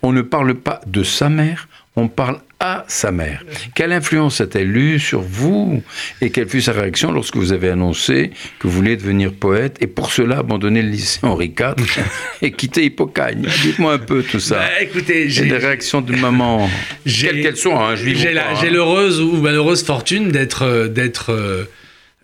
[0.00, 3.42] on ne parle pas de sa mère, on parle à sa mère.
[3.74, 5.82] Quelle influence a-t-elle eu sur vous
[6.20, 9.86] et quelle fut sa réaction lorsque vous avez annoncé que vous vouliez devenir poète et
[9.86, 11.74] pour cela abandonner le lycée Henri IV
[12.42, 13.46] et quitter Hippocagne?
[13.62, 14.56] Dites-moi un peu tout ça.
[14.56, 16.68] Bah, écoutez, j'ai des réactions de maman,
[17.04, 17.92] quelles qu'elles soient.
[17.92, 18.70] Hein, j'ai hein.
[18.70, 21.64] l'heureuse ou malheureuse fortune d'être euh, d'être euh,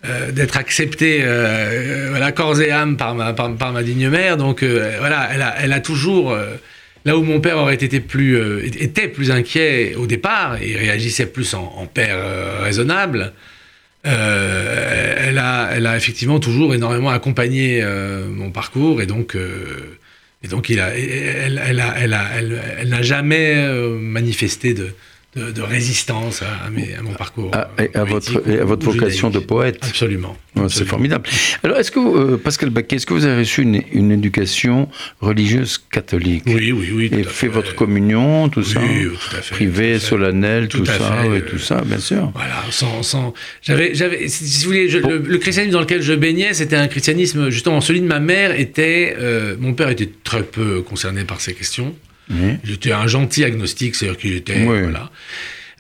[0.05, 1.23] euh, d'être accepté
[2.11, 5.73] voilà corps et âme par ma par, ma digne mère donc voilà elle a, elle
[5.73, 6.37] a toujours
[7.05, 11.27] Là où mon père aurait été plus, euh, était plus inquiet au départ et réagissait
[11.27, 13.33] plus en, père euh, raisonnable,
[14.07, 17.85] euh, elle, a, effectivement toujours énormément accompagné
[18.31, 19.37] mon parcours et donc,
[20.69, 23.69] il a, elle n'a jamais
[24.01, 24.93] manifesté de,
[25.35, 26.69] de, résistance à,
[27.03, 27.51] mon parcours.
[27.55, 29.79] À, à votre, à votre vocation de poète.
[29.83, 30.37] Absolument.
[30.69, 31.29] C'est formidable.
[31.63, 34.89] Alors, est-ce que, euh, Pascal Baquet, est-ce que vous avez reçu une, éducation
[35.21, 37.11] religieuse catholique Oui, oui, oui.
[37.11, 39.55] et fait, votre communion, tout ça Oui, tout à fait.
[39.55, 42.31] Privé, solennel, tout, ça, oui, tout ça, bien sûr.
[42.35, 43.03] Voilà, sans.
[43.03, 43.33] sans...
[43.63, 47.81] J'avais, j'avais, si vous voulez, le, christianisme dans lequel je baignais, c'était un christianisme, justement,
[47.81, 49.17] celui de ma mère était.
[49.19, 51.95] Euh, mon père était très peu concerné par ces questions.
[52.65, 54.65] Il était un gentil agnostique, c'est-à-dire qu'il était.
[54.65, 55.11] Voilà.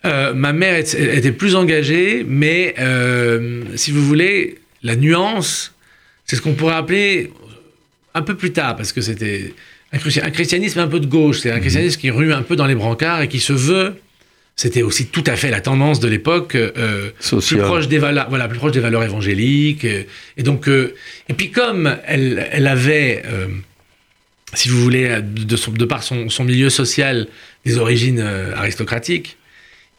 [0.05, 5.75] Euh, ma mère était plus engagée, mais euh, si vous voulez, la nuance,
[6.27, 7.31] c'est ce qu'on pourrait appeler
[8.15, 9.55] un peu plus tard, parce que c'était
[9.93, 9.99] un,
[10.31, 11.61] christianisme un peu de gauche, c'est un mhm.
[11.61, 13.95] christianisme qui rue un peu dans les brancards et qui se veut.
[14.55, 18.49] C'était aussi tout à fait la tendance de l'époque, euh, plus proche des valeurs, voilà,
[18.49, 19.85] plus proche des valeurs évangéliques.
[20.37, 23.23] Et, donc, et puis comme elle, elle avait
[24.55, 27.27] si vous voulez, de, par son, milieu social,
[27.65, 29.37] des origines euh, aristocratiques,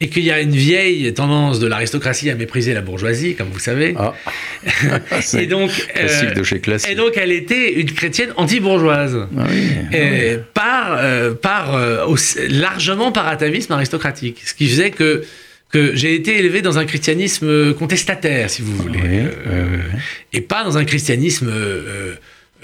[0.02, 3.60] et qu'il y a une vieille tendance de l'aristocratie à mépriser la bourgeoisie, comme vous
[3.60, 3.96] savez.
[3.98, 4.14] Ah.
[5.40, 9.98] et donc, euh, de chez et donc, elle était une chrétienne anti-bourgeoise, ah ah
[10.54, 11.80] par, euh, par
[12.50, 15.24] largement par atavisme aristocratique, ce qui faisait que
[15.72, 19.26] que j'ai été élevé dans un christianisme contestataire, si vous voulez,
[20.32, 21.52] et pas dans un christianisme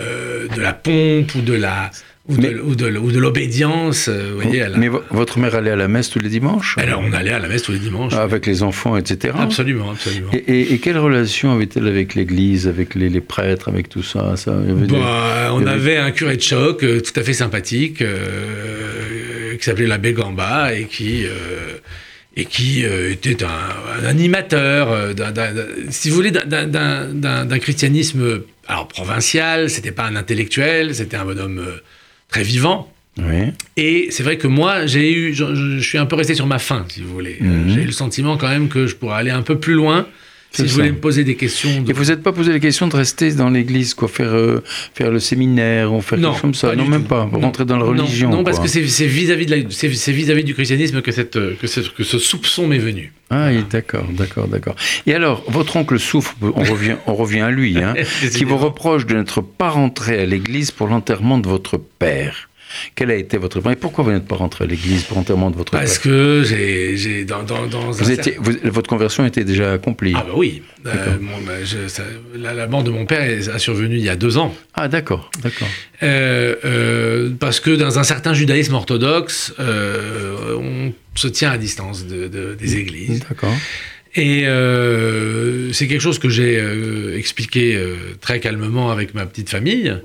[0.01, 1.91] euh, de la pompe ou de la
[2.29, 4.07] ou de, l'obédience.
[4.07, 4.39] Euh,
[4.77, 6.75] Mais votre mère allait à la messe tous les dimanches?
[6.77, 8.13] Alors on allait à la messe tous les dimanches.
[8.13, 9.33] Avec les enfants, etc.
[9.37, 10.29] Absolument, absolument.
[10.33, 15.65] Et, quelle relation avait-elle avec l'Église, avec les, prêtres, avec tout ça, ça bah, On
[15.65, 15.97] avait...
[15.97, 18.03] un curé de choc euh, tout à fait sympathique
[19.57, 21.25] qui s'appelait l'abbé Gamba et qui
[22.37, 25.13] et qui était un, animateur,
[25.89, 31.81] si vous voulez, d'un christianisme alors provincial, c'était pas un intellectuel, c'était un bonhomme euh,
[32.29, 32.93] très vivant.
[33.75, 36.85] Et c'est vrai que moi, j'ai eu, je, suis un peu resté sur ma faim,
[36.87, 37.35] si vous voulez.
[37.41, 37.73] Mhm.
[37.73, 40.07] J'ai eu le sentiment quand même que je pourrais aller un peu plus loin
[40.51, 41.85] si je voulais me poser des questions.
[41.87, 45.11] Et vous n'êtes pas posé les questions de rester dans l'église, quoi, faire, euh, faire
[45.11, 47.85] le séminaire ou faire quelque chose comme ça Non, même pas, pour rentrer dans la
[47.85, 48.29] religion.
[48.29, 52.79] Non, parce que c'est vis-à-vis vis du christianisme que, cette, que, que ce soupçon m'est
[52.79, 53.13] venu.
[53.29, 54.75] Ah, oui, d'accord, d'accord, d'accord.
[55.05, 57.93] Et alors, votre oncle souffre, on revient, on revient à lui, hein,
[58.35, 62.48] qui vous reproche de n'être pas rentré à l'église pour l'enterrement de votre père.
[62.95, 65.55] Quel a été votre Et pourquoi vous n'êtes pas rentré à l'église pour l'enterrement de
[65.55, 66.01] votre Parce père?
[66.01, 70.33] que j'ai, dans, dans, dans vous étiez, vous, Votre conversion était déjà accomplie Ah bah
[70.35, 70.61] oui.
[70.85, 72.03] Euh, bon, bah, je, ça,
[72.35, 74.53] la, la, mort de mon père a survenu il y a deux ans.
[74.73, 75.67] Ah d'accord, d'accord.
[76.03, 82.05] Euh, euh, parce que dans un certain judaïsme orthodoxe, euh, on se tient à distance
[82.05, 83.23] de, de, des églises.
[83.27, 83.53] D'accord.
[84.15, 89.49] Et euh, c'est quelque chose que j'ai euh, expliqué euh, très calmement avec ma petite
[89.49, 89.95] famille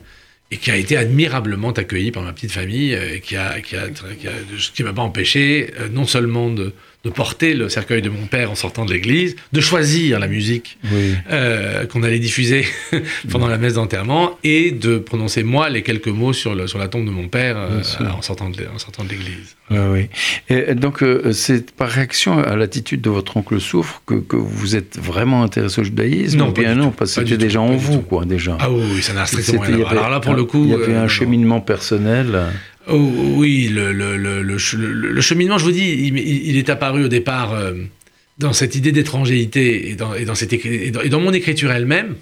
[0.51, 3.89] et qui a été admirablement accueilli par ma petite famille et qui a qui a,
[3.89, 4.33] qui, a,
[4.75, 6.73] qui m'a pas empêché non seulement de
[7.05, 10.79] de porter le cercueil de mon père en sortant de l'église, de choisir la musique
[10.91, 11.15] oui.
[11.31, 12.65] euh, qu'on allait diffuser
[13.31, 16.89] pendant la messe d'enterrement et de prononcer moi les quelques mots sur, le, sur la
[16.89, 19.57] tombe de mon père euh, en sortant de, en sortant de l'église.
[19.71, 20.09] Oui, oui.
[20.49, 24.77] Et donc euh, c'est par réaction à l'attitude de votre oncle Soufre que, que, vous
[24.77, 28.01] êtes vraiment intéressé au judaïsme Non, ou bien non, parce que c'était déjà en vous,
[28.01, 28.57] quoi, déjà.
[28.61, 29.91] Ah oui, ça n'a strictement rien à voir.
[29.93, 30.65] Alors là, pour un, le coup...
[30.65, 32.39] Il y avait un cheminement personnel...
[32.87, 32.97] Oh,
[33.37, 37.55] oui, le, le, le, le, cheminement, je vous dis, il, il est apparu au départ
[37.55, 37.73] euh,
[38.39, 41.73] dans cette idée d'étrangéité et dans, et, dans cette et, dans, et dans mon écriture
[41.73, 42.17] elle-même.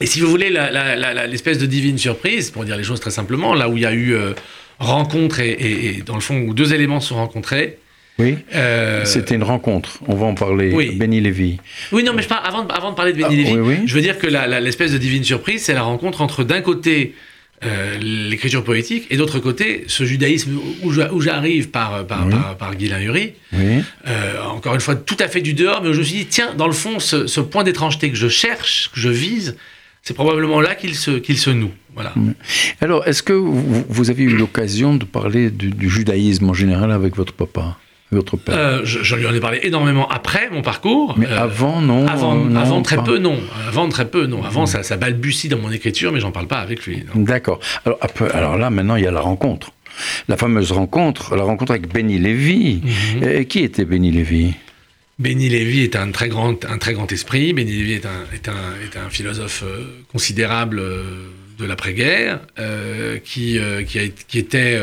[0.00, 3.68] Et si vous voulez, l'espèce de divine surprise, pour dire les choses très simplement, là
[3.68, 4.32] où il y a eu euh,
[4.78, 7.78] rencontre et, et, dans le fond, où deux éléments se sont rencontrés.
[8.18, 10.00] Oui, euh, c'était une rencontre.
[10.06, 10.72] On va en parler.
[10.72, 10.96] Oui.
[10.96, 11.58] Benny Lévy.
[11.92, 13.86] Oui, non, mais je parle, avant, avant de parler de Benny ah, Lévy, oui, oui.
[13.86, 17.14] je veux dire que l'espèce de divine surprise, c'est la rencontre entre d'un côté
[17.64, 22.32] euh, l'écriture poétique, et d'autre côté, ce judaïsme où j'arrive par, par, oui.
[22.32, 23.82] par, par Guylain Hury, oui.
[24.06, 26.26] euh, encore une fois, tout à fait du dehors, mais où je me suis dit,
[26.26, 29.56] tiens, dans le fond, ce, ce point d'étrangeté que je cherche, que je vise,
[30.02, 31.72] c'est probablement là qu'il se, qu'il se noue.
[31.94, 32.12] Voilà.
[32.82, 36.92] Alors, est-ce que vous, vous, avez eu l'occasion de parler du, du, judaïsme en général
[36.92, 37.78] avec votre papa?
[38.16, 41.14] Votre père euh, je, je, lui en ai parlé énormément après mon parcours.
[41.16, 43.02] Mais avant, non Avant, non, avant très pas.
[43.02, 43.38] peu, non.
[43.68, 44.42] Avant, très peu, non.
[44.42, 44.66] Avant, mmh.
[44.66, 47.04] ça, ça balbutie dans mon écriture, mais j'en parle pas avec lui.
[47.14, 47.60] D'accord.
[47.84, 47.98] Alors,
[48.34, 49.72] alors là, maintenant, il y a la rencontre.
[50.28, 52.82] La fameuse rencontre, la rencontre avec Benny Lévy.
[52.82, 53.24] Mmh.
[53.24, 54.54] Et qui était Benny Lévy?
[55.18, 57.54] Benny Lévy est un très grand, un très grand esprit.
[57.54, 61.02] Benny Lévy est un, est un, est un philosophe euh, considérable euh,
[61.58, 64.78] de l'après-guerre, euh, qui, qui, a, qui, était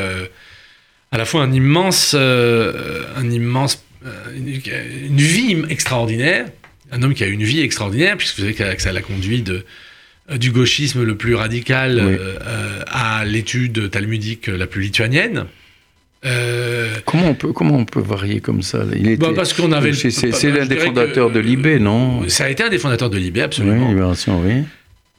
[1.13, 6.47] à la fois un immense, euh, un immense, euh, une, une, vie extraordinaire,
[6.91, 9.63] un homme qui a une vie extraordinaire, puisque vous savez que ça l'a conduit de,
[10.31, 12.17] euh, du gauchisme le plus radical oui.
[12.87, 15.45] à l'étude talmudique la plus lituanienne.
[16.25, 18.79] Euh, comment, on peut, comment on peut varier comme ça?
[18.95, 19.93] Il était, bah parce qu'on avait.
[19.93, 22.27] C'est l'un des fondateurs que, de l'IB, non?
[22.27, 23.83] Ça a été un des fondateurs de l'IB, absolument.
[23.83, 24.63] Oui, Libération, oui.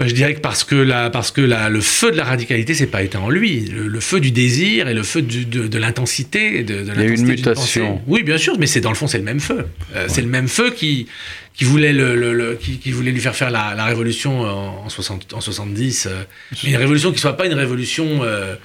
[0.01, 2.75] Ben, je dirais que parce que, la, parce que la, le feu de la radicalité,
[2.75, 3.61] c'est pas été en lui.
[3.67, 6.65] Le, le, feu du désir et le feu du, de, de l'intensité.
[6.65, 8.03] De, de Il y a une mutation.
[8.09, 9.67] Oui, bien sûr, mais c'est dans le fond, c'est le même feu.
[9.95, 10.09] Euh, ouais.
[10.09, 11.07] C'est le même feu qui,
[11.55, 14.89] qui, voulait, le, le qui, qui, voulait lui faire faire la, la révolution en, en,
[14.89, 16.07] 60, en 70.
[16.07, 16.25] Euh,
[16.65, 18.57] mais une révolution qui soit pas une révolution, euh,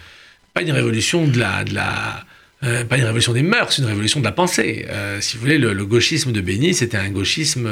[0.56, 1.64] pas une révolution de la.
[1.64, 2.26] De la
[2.64, 4.86] euh, pas une révolution des mœurs, c'est une révolution de la pensée.
[5.22, 7.70] Si vous voulez, le, le gauchisme de Béni, c'était un gauchisme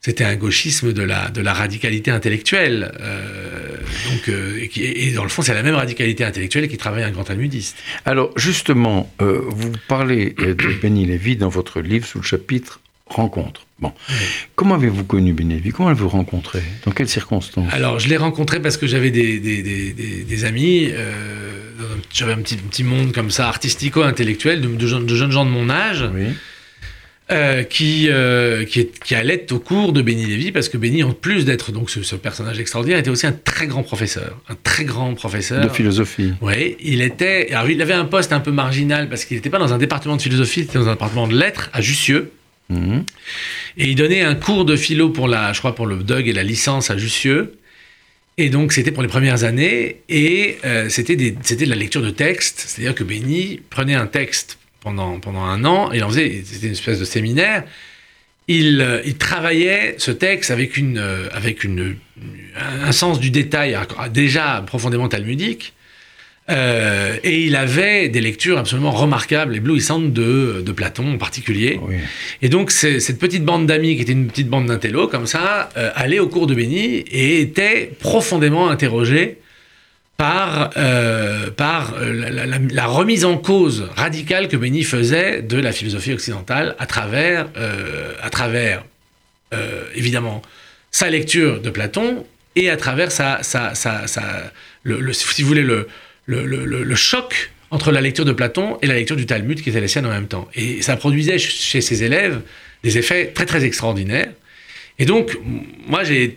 [0.00, 2.90] c'était un gauchisme de la, de la radicalité intellectuelle.
[3.00, 3.76] Euh,
[4.10, 7.02] donc, euh, et, qui, et, dans le fond, c'est la même radicalité intellectuelle qui travaille
[7.02, 7.76] un grand talmudiste.
[8.06, 13.66] Alors, justement, euh, vous parlez de Benny Lévy dans votre livre sous le chapitre Rencontre.
[13.80, 13.92] Bon.
[14.08, 14.14] Oui.
[14.54, 15.70] Comment avez-vous connu Benny Lévy?
[15.70, 17.66] Comment l'avez-vous rencontré Dans quelles circonstances?
[17.72, 20.90] Alors, je l'ai rencontré parce que j'avais des, des, des, des, amis.
[20.92, 21.50] euh,
[22.12, 24.86] j'avais un petit, petit monde comme ça, artistico-intellectuel, de, de
[25.16, 26.08] jeunes gens de mon âge.
[26.14, 26.28] Oui.
[27.32, 31.04] Euh, qui, euh, qui, est, qui, allait au cours de Benny Lévy, parce que Benny,
[31.04, 34.40] en plus d'être donc ce, ce, personnage extraordinaire, était aussi un très grand professeur.
[34.48, 35.64] Un très grand professeur.
[35.64, 36.32] De philosophie.
[36.40, 37.52] Oui, il était.
[37.52, 40.16] Alors, il avait un poste un peu marginal, parce qu'il n'était pas dans un département
[40.16, 42.32] de philosophie, il était dans un département de lettres à Jussieu.
[42.68, 42.98] Mmh.
[43.76, 46.32] Et il donnait un cours de philo pour la, je crois, pour le DUG et
[46.32, 47.54] la licence à Jussieu.
[48.38, 52.64] Et donc, c'était pour les premières années, et euh, c'était de la lecture de texte,
[52.66, 56.72] c'est-à-dire que Benny prenait un texte pendant, pendant un an, il en faisait, c'était une
[56.72, 57.64] espèce de séminaire.
[58.48, 61.96] Il, euh, il travaillait ce texte avec, une, euh, avec une,
[62.82, 63.78] un sens du détail
[64.12, 65.74] déjà profondément talmudique.
[66.48, 71.78] Euh, et il avait des lectures absolument remarquables, éblouissantes de, de Platon en particulier.
[71.82, 71.96] Oui.
[72.42, 75.90] Et donc, cette petite bande d'amis, qui était une petite bande d'intello, comme ça, euh,
[75.94, 79.38] allait au cours de Béni et était profondément interrogée
[80.20, 86.12] par, euh, par la, la, remise en cause radicale que Béni faisait de la philosophie
[86.12, 88.84] occidentale à travers, euh, à travers
[89.54, 90.42] euh, évidemment,
[90.90, 94.02] sa lecture de Platon et à travers sa, sa, sa,
[94.82, 95.88] le, si vous voulez, le,
[96.26, 99.80] le, le, choc entre la lecture de Platon et la lecture du Talmud qui était
[99.80, 100.46] la sienne en même temps.
[100.54, 102.42] Et ça produisait chez ses élèves
[102.84, 104.32] des effets très très extraordinaires.
[104.98, 105.38] Et donc,
[105.86, 106.36] moi, j'ai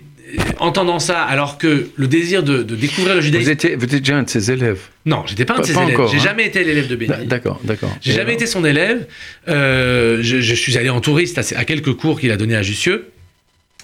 [0.60, 3.46] entendant ça, alors que le désir de, de découvrir le judaïsme.
[3.46, 5.68] Vous étiez, vous étiez déjà un de ses élèves Non, j'étais pas un de Pas-
[5.68, 5.96] ses pas élèves.
[5.96, 6.24] encore, J'ai hein.
[6.24, 7.26] jamais été l'élève de Béni.
[7.26, 7.96] D'accord, d'accord.
[8.02, 9.06] J'ai jamais alors été son élève.
[9.48, 12.62] Euh, je, je suis allé en touriste à, à quelques cours qu'il a donnés à
[12.62, 13.06] Jussieu,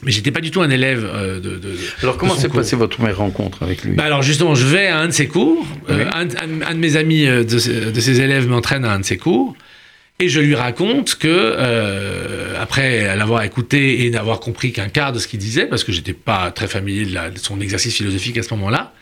[0.03, 1.59] mais j'étais pas du tout un élève euh, de,
[2.01, 3.91] Alors, comment s'est passée votre première rencontre avec lui?
[3.93, 5.65] Bah alors justement, je vais à un de ses cours.
[5.89, 7.57] Euh, un, un- un de mes amis euh, de
[7.99, 9.55] ses élèves m'entraîne à un de ses cours.
[10.21, 15.19] Et je lui raconte que, euh, après l'avoir écouté et n'avoir compris qu'un quart de
[15.19, 18.37] ce qu'il disait, parce que j'étais pas très familier de, la- de son exercice philosophique
[18.37, 18.93] à ce moment-là,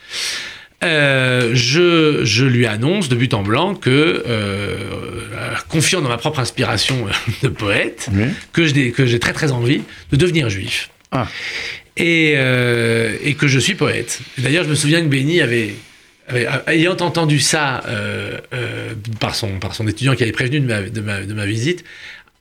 [0.83, 4.75] euh, je, je lui annonce de but en blanc que, euh,
[5.69, 7.07] confiant dans ma propre inspiration
[7.41, 8.25] de poète, Oui.
[8.53, 10.91] que j'ai que très très envie de devenir juif.
[11.11, 11.27] Ah.
[11.99, 12.33] Et,
[13.23, 14.19] et que je suis poète.
[14.37, 15.73] D'ailleurs, je me souviens que Béni avait-
[16.67, 20.81] ayant entendu ça euh, euh, par, son, par son étudiant qui avait prévenu de ma,
[20.81, 21.83] de ma, de ma visite,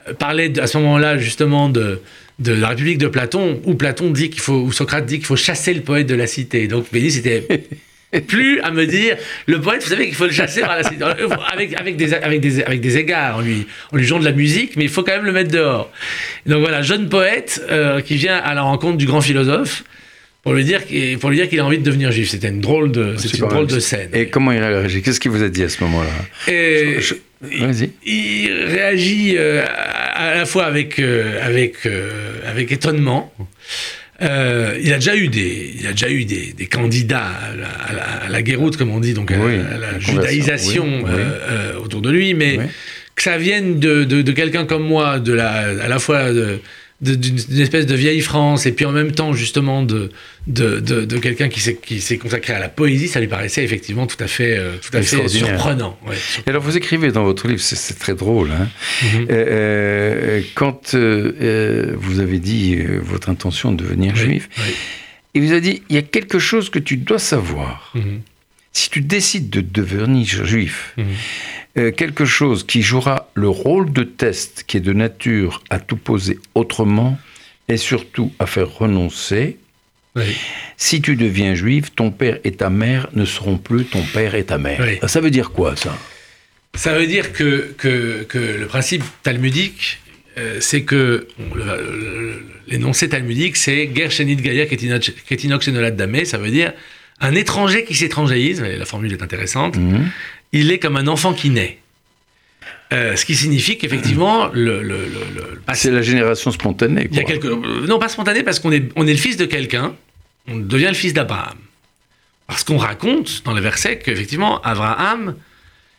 [0.08, 2.00] euh, parlait de- à ce moment-là justement de,
[2.38, 5.36] de la République de Platon, où Platon dit qu'il faut, où Socrate dit qu'il faut
[5.36, 6.66] chasser le poète de la cité.
[6.68, 7.46] Donc Béni, c'était
[8.26, 11.04] plus à me dire le poète, vous savez qu'il faut le chasser par la cité.
[11.52, 14.32] Avec, avec, des, avec, des, avec des égards, en lui, en lui jouant de la
[14.32, 15.90] musique, mais il faut quand même le mettre dehors.
[16.46, 19.84] Donc voilà, jeune poète euh, qui vient à la rencontre du grand philosophe
[20.46, 22.30] pour lui dire qu'il pour lui dire qu'il a envie de devenir juif.
[22.30, 24.10] C'était une drôle de, c'était C'est une quand drôle même- de scène.
[24.12, 26.10] Et comment il a réagi Qu'est-ce qu'il vous a dit à ce moment-là?
[26.46, 27.14] Je-
[28.06, 32.10] il réagit euh, à, à la fois avec, euh, avec, euh,
[32.46, 33.32] avec étonnement.
[34.22, 37.66] Euh, il a déjà eu des, il a déjà eu des, des candidats à la,
[37.68, 40.86] à la, à la guéroute, comme on dit, donc à, Oui, à la la judaïsation
[41.04, 41.38] oui, euh,
[41.74, 42.58] euh, autour de lui, mais
[43.16, 45.50] que ça vienne de, de, de quelqu'un comme moi, de la,
[45.82, 46.60] à la fois de-
[47.02, 50.10] d'une espèce de vieille France, et puis en même temps justement de,
[50.46, 53.62] de, de, de quelqu'un qui s'est, qui s'est consacré à la poésie, ça lui paraissait
[53.62, 55.98] effectivement tout à fait, euh, tout à fait surprenant.
[56.06, 56.14] ouais.
[56.46, 58.68] Et alors, vous écrivez dans votre livre, c'est- très drôle, hein
[59.02, 59.26] Mhm.
[59.30, 64.74] Euh, euh, quand euh, vous avez dit votre intention de devenir Oui, juif, oui.
[65.34, 67.92] il vous a dit il y a quelque chose que tu dois savoir.
[67.94, 68.20] Mhm.
[68.78, 71.06] Si tu décides de devenir juif, Mhm.
[71.78, 75.96] euh, quelque chose qui jouera le rôle de test, qui est de nature à tout
[75.96, 77.18] poser autrement
[77.68, 79.56] et surtout à faire renoncer,
[80.14, 80.24] Oui.
[80.76, 84.44] si tu deviens juif, ton père et ta mère ne seront plus ton père et
[84.44, 84.80] ta mère.
[84.86, 85.08] Oui.
[85.08, 85.96] Ça veut dire quoi ça?
[86.74, 90.00] Ça veut dire que, que, que le principe talmudique,
[90.36, 91.26] euh, c'est que
[92.68, 96.74] l'énoncé talmudique, c'est Ger Shenit Gaia Ketinox Enolat Dame, ça veut dire
[97.20, 100.08] un étranger qui s'étrangéise, la formule est intéressante, Mhm.
[100.52, 101.78] il est comme un enfant qui naît.
[102.92, 107.08] Euh, ce qui signifie qu'effectivement, le, le, le, le- le- C'est la génération spontanée.
[107.10, 107.32] il y a quoi.
[107.32, 107.86] quelque...
[107.86, 109.94] Non, pas spontané, parce qu'on est, on est le fils de quelqu'un,
[110.48, 111.56] on devient le fils d'Abraham.
[112.46, 115.34] Parce qu'on raconte dans les versets qu'effectivement, Abraham,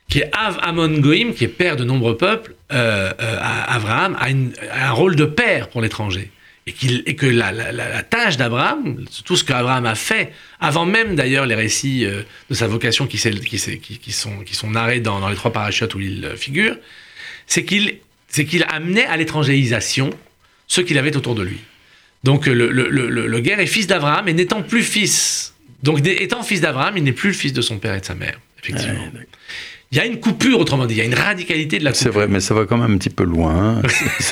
[0.08, 4.30] qui est Av Amon Goïm, qui est père de nombreux peuples, euh, euh, Abraham a,
[4.30, 6.32] une- a un rôle de père pour l'étranger.
[6.68, 12.04] Et, que la, tâche d'Abraham, tout ce qu'Abraham a fait, avant même d'ailleurs les récits
[12.06, 16.76] euh, de sa vocation qui, sont, narrés dans, les trois parachutes où il euh, figure,
[17.46, 20.10] c'est qu'il amenait à l'étrangéisation
[20.68, 21.60] ceux qu'il avait autour de lui.
[22.26, 26.44] Donc le, le, le, le- guerre est fils d'Abraham et n'étant plus fils, donc étant
[26.44, 29.10] fils d'Abraham, il n'est plus le fils de son père et de sa mère, effectivement.
[29.92, 32.10] Il y a une coupure, autrement dit, il y a une radicalité de la C'est
[32.10, 33.78] vrai, mais ça va quand même un petit peu loin.
[33.78, 33.82] hein.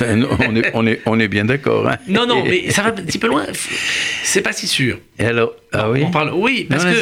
[0.00, 1.88] On, est, on, est, on est bien d'accord.
[1.88, 1.96] hein.
[2.08, 3.46] Non, non, mais ça va un petit peu loin.
[4.22, 4.98] C'est pas si sûr.
[5.18, 6.96] Et alors, ah oui On parle, oui, parce Non, que.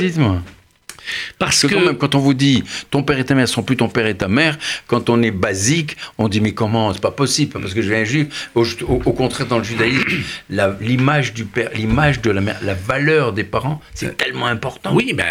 [1.39, 3.63] Parce que que, quand même, quand on vous dit ton père et ta mère sont
[3.63, 7.01] plus ton père et ta mère, quand on est basique, on dit mais comment C'est
[7.03, 8.51] pas possible parce que je viens juif.
[8.55, 10.05] Au, au- au contraire, dans le judaïsme,
[10.81, 14.95] l'image du père, l'image de la mère, la valeur des parents, c'est tellement important.
[14.95, 15.25] oui, ben,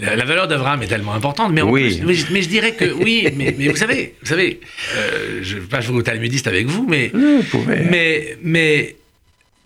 [0.00, 1.96] la, la valeur d'Abraham est tellement importante, mais, en Oui.
[1.98, 4.60] plus- mais, je- mais je dirais que oui, mais, mais vous savez, vous savez,
[4.96, 7.80] euh, je ne vais pas jouer au talmudiste avec vous, mais Oui, vous pouvez.
[7.90, 8.96] Mais, mais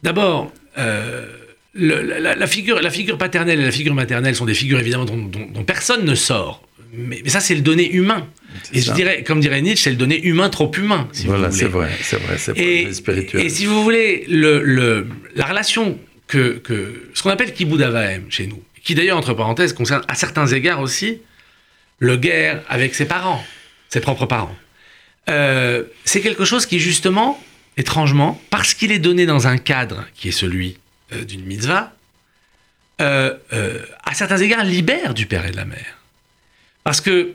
[0.02, 1.26] d'abord, euh,
[1.74, 5.04] le- la, la figure, la figure paternelle et la figure maternelle sont des figures évidemment
[5.04, 6.62] dont, dont- dont personne ne sort.
[6.96, 8.28] Mais, mais ça, c'est le donné humain.
[8.72, 11.08] Et je dirais, comme dirait Nietzsche, c'est le donné humain trop humain.
[11.12, 13.44] Si voilà, c'est vrai, c'est vrai, c'est Et, spirituel.
[13.44, 15.98] et si vous voulez, le, le- la relation
[16.28, 20.14] que, que ce qu'on appelle Kibboud Avahem chez nous, qui d'ailleurs, entre parenthèses, concerne à
[20.14, 21.18] certains égards aussi
[21.98, 23.42] le guerre avec ses parents,
[23.88, 24.54] ses propres parents.
[25.30, 27.42] Euh, c'est quelque chose qui, justement,
[27.76, 30.76] étrangement, parce qu'il est donné dans un cadre qui est celui
[31.12, 31.92] euh, d'une mitzvah,
[33.00, 35.98] euh, euh, à certains égards, libère du père et de la mère.
[36.84, 37.32] Parce que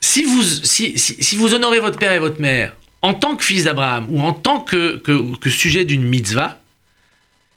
[0.00, 3.44] si vous, si, si- si vous honorez votre père et votre mère en tant que
[3.44, 6.60] fils d'Abraham ou en tant que, que, que sujet d'une mitzvah,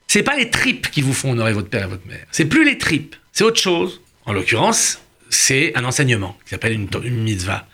[0.07, 2.25] c'est pas les tripes qui vous font honorer votre père et votre mère.
[2.31, 4.01] C'est plus les tripes, c'est autre chose.
[4.25, 4.99] En l'occurrence,
[5.29, 7.67] c'est un enseignement qui s'appelle une, une mitzvah.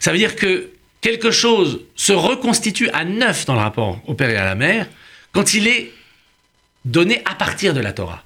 [0.00, 0.70] Ça veut dire que
[1.00, 4.86] quelque chose se reconstitue à neuf dans le rapport au père et à la mère
[5.32, 5.92] quand il est
[6.88, 8.24] donné à partir de la Torah.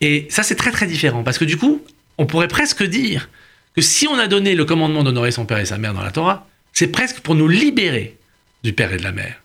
[0.00, 1.82] Et ça, c'est très très différent, parce que du coup,
[2.18, 3.28] on pourrait presque dire
[3.74, 6.10] que si on a donné le commandement d'honorer son père et sa mère dans la
[6.10, 8.16] Torah, c'est presque pour nous libérer
[8.62, 9.40] du père et de la mère.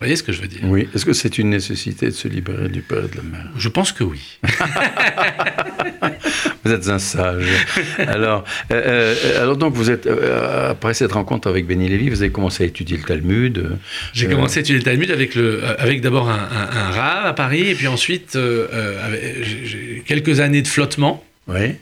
[0.00, 0.60] Vous voyez ce que je veux dire?
[0.62, 0.88] Oui.
[0.94, 3.50] Est-ce que c'est une nécessité de se libérer du père et de la mère?
[3.56, 4.38] Je pense que oui.
[6.64, 7.44] vous êtes un sage.
[7.98, 12.22] Alors, euh, euh, alors donc, vous êtes, euh, après cette rencontre avec Béni Lévy, vous
[12.22, 13.76] avez commencé à étudier le Talmud.
[14.12, 17.68] J'ai commencé à étudier le Talmud avec, le, avec d'abord un, un, rave à Paris,
[17.68, 18.38] et puis ensuite
[20.06, 21.24] quelques années de flottement.
[21.48, 21.74] Oui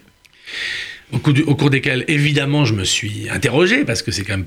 [1.13, 4.45] au, cours desquels, évidemment, je me suis interrogé, parce que c'est quand même,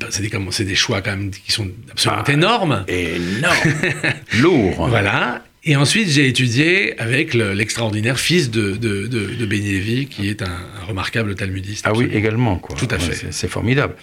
[0.51, 2.85] c'est des, choix quand même qui sont absolument ah, énormes.
[2.89, 3.57] Énorme
[4.41, 5.43] Lourd Voilà.
[5.65, 11.85] Et ensuite, j'ai étudié avec l'extraordinaire fils de, de, de, qui est un, remarquable talmudiste.
[11.87, 12.77] Ah oui, également, quoi.
[12.77, 13.29] Tout à fait.
[13.31, 13.95] c'est, formidable.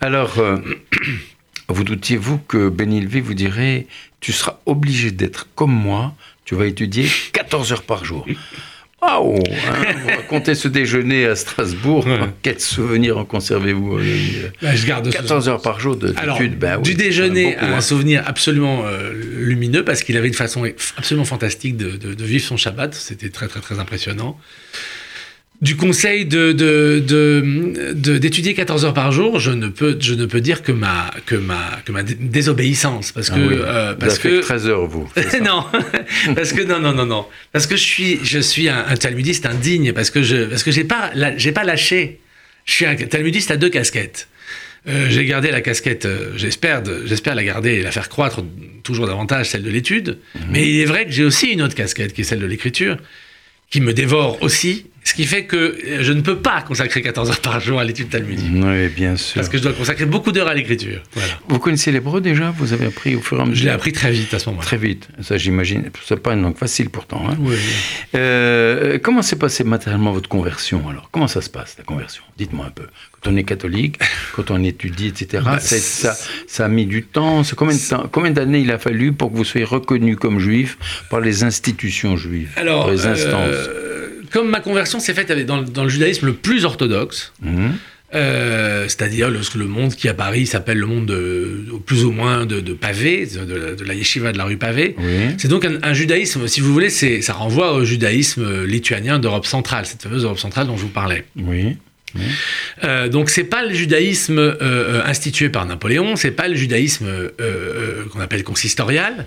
[0.00, 0.58] Alors, euh,
[1.68, 3.86] vous doutiez-vous que Béni Lévy vous dirait
[4.20, 8.26] Tu seras obligé d'être comme moi, tu vas étudier 14 heures par jour
[9.02, 12.06] Waouh hein, Vous racontez ce déjeuner à Strasbourg.
[12.42, 13.98] Quel souvenir en conservez-vous
[14.60, 15.98] bah, Je garde 14 heures par jour.
[16.16, 17.80] Alors, ben du déjeuner à un hein.
[17.80, 20.64] souvenir absolument euh, lumineux parce qu'il avait une façon
[20.96, 22.94] absolument fantastique de, de vivre son Shabbat.
[22.94, 24.38] C'était très très très impressionnant
[25.60, 26.52] du conseil de,
[28.18, 31.34] d'étudier 14 heures par jour, je ne peux, je ne peux dire que ma, que
[31.34, 33.12] ma, que ma désobéissance.
[33.12, 34.40] Parce ah que, euh, parce vous que...
[34.40, 35.10] 13 heures, vous.
[35.44, 35.66] non,
[36.34, 37.26] parce que, non, non, non, non.
[37.52, 40.84] Parce que je suis, je suis un, talmudiste indigne, parce que je, parce que j'ai
[40.84, 42.20] pas, j'ai pas lâché.
[42.64, 44.28] Je suis un talmudiste à deux casquettes.
[44.88, 48.42] Euh, j'ai gardé la casquette, euh, j'espère, j'espère la garder et la faire croître
[48.82, 50.18] toujours davantage, celle de l'étude.
[50.34, 50.42] Mhm.
[50.50, 52.96] Mais il est vrai que j'ai aussi une autre casquette qui est celle de l'écriture,
[53.68, 57.40] qui me dévore aussi ce qui fait que je ne peux pas consacrer 14 heures
[57.40, 58.46] par jour à l'étude talmudique.
[58.54, 59.34] Oui, bien sûr.
[59.34, 61.02] Parce que je dois consacrer beaucoup d'heures à l'écriture.
[61.48, 62.52] Vous connaissez l'hébreu déjà?
[62.56, 64.48] Vous avez appris au fur et à mesure Je l'ai appris très vite à ce
[64.50, 64.64] moment-là.
[64.64, 65.08] Très vite.
[65.20, 65.90] Ça, j'imagine.
[66.06, 67.24] C'est pas une langue facile pourtant.
[67.28, 67.36] Hein.
[67.40, 67.56] Oui.
[68.14, 71.08] Euh, comment s'est passé matériellement votre conversion alors?
[71.10, 72.22] Comment ça se passe la conversion?
[72.38, 72.86] Dites-moi un peu.
[73.20, 73.98] Quand on est catholique,
[74.36, 75.42] quand on étudie, etc.
[75.44, 76.14] Bah, ça,
[76.46, 77.42] ça, a mis du temps.
[77.56, 80.78] Combien de combien d'années il a fallu pour que vous soyez reconnu comme juif
[81.10, 83.48] par les institutions juives, alors, par les instances?
[83.48, 83.99] euh,
[84.30, 87.72] comme ma conversion s'est faite dans, le judaïsme le plus orthodoxe, mhm.
[88.14, 92.46] euh, c'est-à-dire le, le, monde qui à Paris s'appelle le monde de, plus ou moins
[92.46, 94.96] de, de Pavé, de, la yeshiva de la rue Pavé.
[95.38, 100.02] C'est donc un, judaïsme, si vous voulez, ça renvoie au judaïsme lituanien d'Europe centrale, cette
[100.02, 101.24] fameuse Europe centrale dont je vous parlais.
[101.36, 101.76] Oui.
[102.84, 107.08] Euh, donc c'est pas le judaïsme euh, euh, institué par Napoléon, c'est pas le judaïsme
[108.12, 109.26] qu'on appelle consistorial,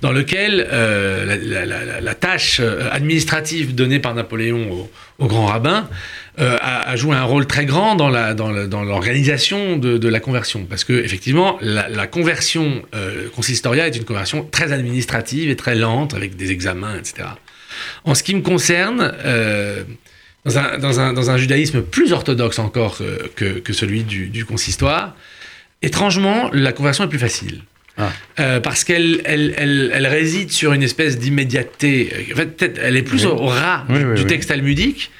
[0.00, 2.60] dans lequel la, tâche
[2.90, 5.88] administrative donnée par Napoléon au, grand rabbin
[6.38, 12.06] a, joué un rôle très grand dans l'organisation de, la conversion, parce que effectivement la,
[12.06, 12.82] conversion
[13.34, 17.28] consistoriale est une conversion très administrative et très lente avec des examens, etc.
[18.04, 19.12] En ce qui me concerne,
[20.46, 23.00] dans un, judaïsme plus orthodoxe encore
[23.34, 25.16] que, celui du, consistoire,
[25.82, 27.62] étrangement, la conversion est plus facile.
[27.98, 28.12] Ah.
[28.40, 32.26] Euh, parce qu'elle elle, réside sur une espèce d'immédiateté.
[32.32, 35.10] En fait, elle est plus au ras du texte talmudique.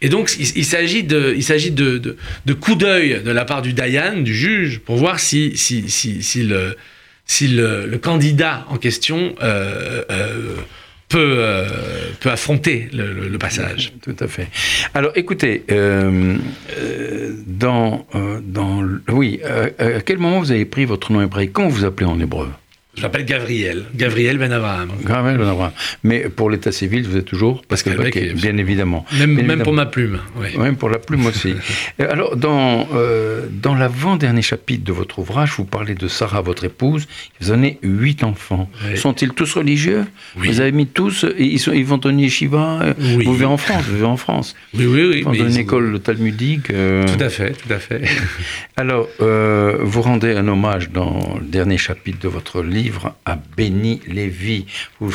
[0.00, 1.98] Et donc, il, s'agit de, il s'agit de,
[2.44, 6.42] de, coup d'œil de la part du Dayan, du juge, pour voir si, si, si,
[6.42, 6.76] le,
[7.24, 10.56] si le, candidat en question euh, euh,
[11.14, 11.68] peut, euh,
[12.18, 13.92] peut affronter le, passage.
[14.02, 14.48] Tout à fait.
[14.94, 16.36] Alors écoutez, euh,
[16.76, 18.04] euh, dans,
[18.42, 22.18] dans, oui, à quel moment vous avez pris votre nom hébraïque Comment vous appelez en
[22.18, 22.50] hébreu?
[22.96, 24.90] Je m'appelle Gabriel, Gabriel Ben Abraham.
[25.04, 25.72] Gabriel Ben Abraham.
[26.02, 29.04] Mais pour l'état civil, vous êtes toujours Pascal, Pascal bien évidemment.
[29.18, 30.20] Même, pour ma plume.
[30.36, 30.56] Oui.
[30.58, 31.54] Même pour la plume aussi.
[31.98, 37.06] Alors, dans, euh, dans l'avant-dernier chapitre de votre ouvrage, vous parlez de Sarah, votre épouse,
[37.40, 38.70] vous en huit enfants.
[38.96, 40.04] Sont-ils tous religieux?
[40.36, 40.48] Oui.
[40.48, 43.24] Vous avez mis tous, ils, sont, ils vont au yeshiva euh, oui.
[43.24, 44.54] Vous vivez en France, vous vivez en France.
[44.74, 45.22] Oui, oui, oui.
[45.22, 46.70] Dans une école talmudique.
[46.70, 47.06] Euh.
[47.06, 48.02] Tout à fait, tout à fait.
[48.76, 53.38] Alors, euh, vous rendez un hommage dans le dernier chapitre de votre livre livre à
[53.56, 54.66] Béni Lévy.
[55.00, 55.10] Vous,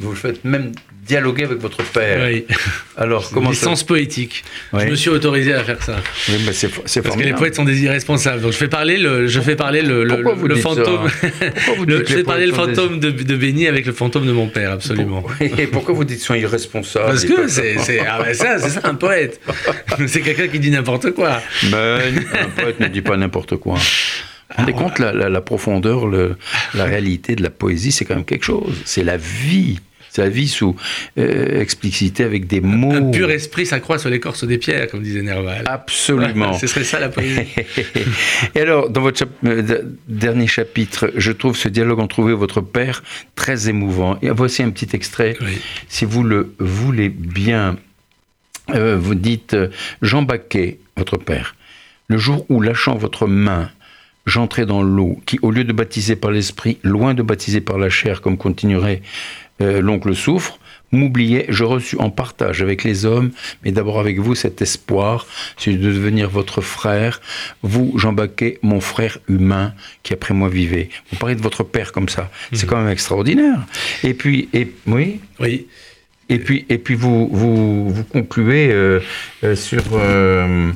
[0.00, 2.28] vous le faites même dialoguer avec votre père.
[2.28, 2.44] Oui.
[2.96, 4.44] Alors, comment Licence poétique.
[4.72, 5.96] Je me suis autorisé à faire ça.
[6.28, 8.40] Oui, mais c'est, Parce que les poètes sont des irresponsables.
[8.40, 11.08] Donc je fais parler le, je fais parler le, le, fantôme.
[11.88, 15.24] je fais parler le fantôme de, de Béni avec le fantôme de mon père, absolument.
[15.40, 18.80] Et pourquoi vous dites sont irresponsables Parce que c'est, c'est, ah ben ça, c'est ça
[18.84, 19.40] un poète.
[20.06, 21.40] c'est quelqu'un qui dit n'importe quoi.
[21.64, 21.98] Ben,
[22.32, 23.76] un poète ne dit pas n'importe quoi.
[24.56, 26.36] Vous rendez compte la, la, profondeur, le,
[26.74, 28.74] la réalité de la poésie, c'est quand même quelque chose.
[28.84, 29.78] C'est la vie.
[30.12, 30.76] C'est la vie sous
[31.16, 32.92] euh, explicité avec des mots.
[32.92, 35.64] Un pur esprit s'accroît sur l'écorce des pierres, comme disait Nerval.
[35.66, 36.52] Absolument.
[36.58, 37.48] Ce serait ça la poésie.
[38.54, 42.60] et alors, dans votre euh, dernier chapitre, je trouve ce dialogue entre vous et votre
[42.60, 43.02] père
[43.36, 44.18] très émouvant.
[44.20, 45.34] Et voici un petit extrait,
[45.88, 47.76] si vous le voulez bien.
[48.74, 49.56] Euh, vous dites
[50.02, 51.56] Jean Baquet, votre père,
[52.08, 53.70] le jour où lâchant votre main,
[54.26, 57.88] j'entrais dans l'eau, qui, au lieu de baptiser par l'esprit, loin de baptiser par la
[57.88, 59.02] chair, comme continuerait
[59.60, 60.58] euh, l'oncle Souffre,
[60.92, 63.30] m'oubliait, je reçus en partage avec les hommes,
[63.64, 67.20] mais d'abord avec vous, cet espoir, c'est de devenir votre frère,
[67.62, 70.90] vous, Jean Baquet, mon frère humain, qui après moi vivait.
[71.10, 72.68] Vous parlez de votre père comme ça, c'est mhm.
[72.68, 73.60] quand même extraordinaire.
[74.04, 75.20] Et puis, et, oui?
[75.40, 75.66] Oui.
[76.32, 79.00] Et puis, et puis vous, vous, vous concluez euh,
[79.44, 80.72] euh, sur euh,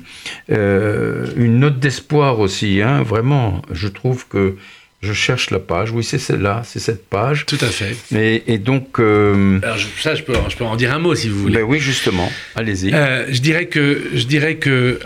[0.48, 2.82] une note d'espoir aussi.
[2.82, 4.56] Hein, vraiment, je trouve que
[5.00, 5.92] je cherche la page.
[5.92, 7.46] Oui, c'est celle-là, c'est cette page.
[7.46, 7.96] Tout à fait.
[8.14, 8.98] Et, et donc.
[8.98, 11.54] Alors, ça, je peux, je peux en dire un mot si vous voulez.
[11.56, 12.30] Ben oui, justement.
[12.54, 12.90] Allez-y.
[12.90, 14.98] je dirais que, je dirais que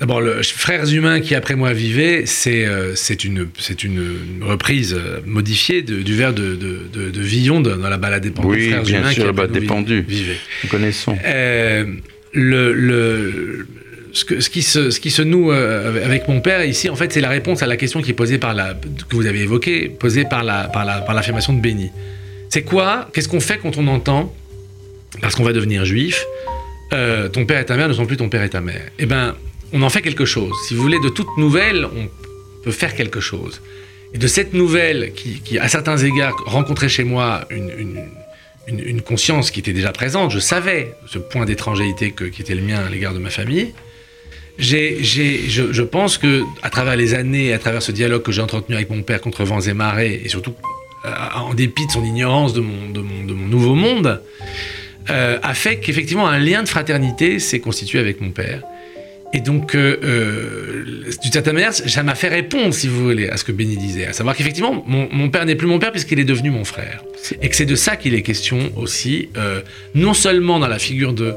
[0.00, 3.48] D'abord, le Frères humains qui après moi vivaient, c'est euh, une,
[3.84, 8.48] une reprise euh, modifiée du vers de, de, de, Villon dans la balade des pendus.
[8.48, 10.06] Oui, Frères bien humains sûr, la balade des pendus.
[10.64, 11.14] Nous connaissons.
[11.22, 11.84] Euh,
[12.32, 13.66] le, le,
[14.14, 17.12] ce, que, ce, qui se, ce qui se noue avec mon père ici, en fait,
[17.12, 19.90] c'est la réponse à la question qui est posée par la, que vous avez évoquée,
[19.90, 21.90] posée par la, par la, par l'affirmation de Béni.
[22.48, 24.34] C'est quoi Qu'est-ce qu'on fait quand on entend,
[25.20, 26.24] parce qu'on va devenir juif,
[26.90, 28.80] ton père et ta mère ne sont plus ton père et ta mère?
[28.98, 29.34] Eh ben,
[29.72, 30.52] on en fait quelque chose.
[30.66, 32.08] Si vous voulez, de toute nouvelle, on
[32.62, 33.60] peut faire quelque chose.
[34.12, 38.08] Et de cette nouvelle, qui, à certains égards rencontrait chez moi une,
[39.02, 42.88] conscience qui était déjà présente, je savais ce point d'étrangérité qui était le mien à
[42.88, 43.72] l'égard de ma famille.
[44.58, 48.90] je, pense que à travers les années, à travers ce dialogue que j'ai entretenu avec
[48.90, 50.54] mon père contre vents et marées, et surtout
[51.04, 54.22] euh, en dépit de son ignorance de mon, de mon, nouveau monde,
[55.08, 58.62] euh, a fait qu'effectivement un lien de fraternité s'est constitué avec mon père.
[59.32, 60.84] Et donc, euh, euh,
[61.22, 64.06] d'une certaine manière, ça m'a fait répondre, si vous voulez, à ce que Béni disait,
[64.06, 67.04] à savoir qu'effectivement, mon, père n'est plus mon père puisqu'il est devenu mon frère.
[67.40, 69.60] Et que c'est de ça qu'il est question aussi, euh,
[69.94, 71.34] non seulement dans la figure de,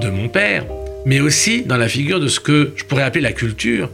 [0.00, 0.64] de mon père,
[1.04, 3.90] mais aussi dans la figure de ce que je pourrais appeler la culture.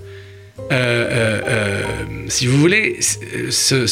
[2.28, 2.98] si vous voulez,
[3.50, 3.86] ce,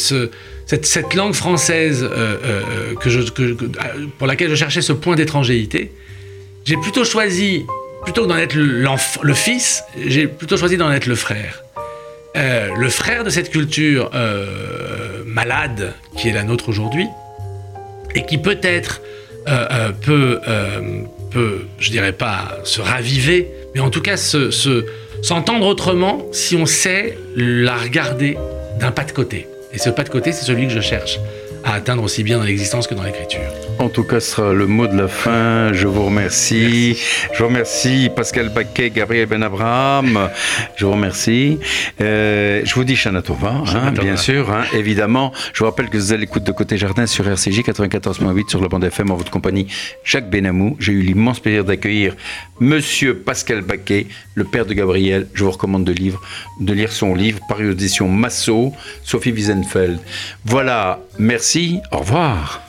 [0.65, 2.09] cette, langue française
[3.01, 3.53] que
[4.17, 5.91] pour laquelle je cherchais ce point d'étrangérité,
[6.63, 7.65] j'ai plutôt choisi
[8.03, 11.63] plutôt que d'en être le fils, j'ai plutôt choisi d'en être le frère.
[12.35, 17.07] Euh, le frère de cette culture euh, malade qui est la nôtre aujourd'hui,
[18.13, 19.01] et qui peut-être
[19.47, 20.39] euh, peut,
[21.31, 27.17] peut, je dirais pas se raviver, mais en tout cas s'entendre autrement si on sait
[27.35, 28.37] la regarder
[28.79, 29.47] d'un pas de côté.
[29.73, 31.19] Et ce pas de côté, c'est celui que je cherche
[31.63, 33.41] à atteindre aussi bien dans l'existence que dans l'écriture.
[33.79, 35.71] En tout cas, ce sera le mot de la fin.
[35.71, 36.97] Je vous remercie.
[37.31, 40.29] Je vous remercie Pascal Baquet, Gabriel Benabraham.
[40.75, 41.59] Je vous remercie.
[42.01, 45.31] Euh, je vous dis Shana Tova, hein, bien sûr, hein, évidemment.
[45.53, 48.67] Je vous rappelle que vous allez l'écoute de Côté Jardin sur RCJ 94.8 sur le
[48.67, 49.67] bande FM en votre compagnie.
[50.03, 50.75] Jacques Benamou.
[50.79, 52.15] J'ai eu l'immense plaisir d'accueillir
[52.59, 55.27] Monsieur Pascal Baquet, le père de Gabriel.
[55.33, 56.19] Je vous recommande de, lire,
[56.59, 58.73] de lire son livre, paru aux éditions Massot,
[59.05, 59.99] Sophie Wiesenfeld.
[60.43, 62.68] Voilà, merci, au revoir.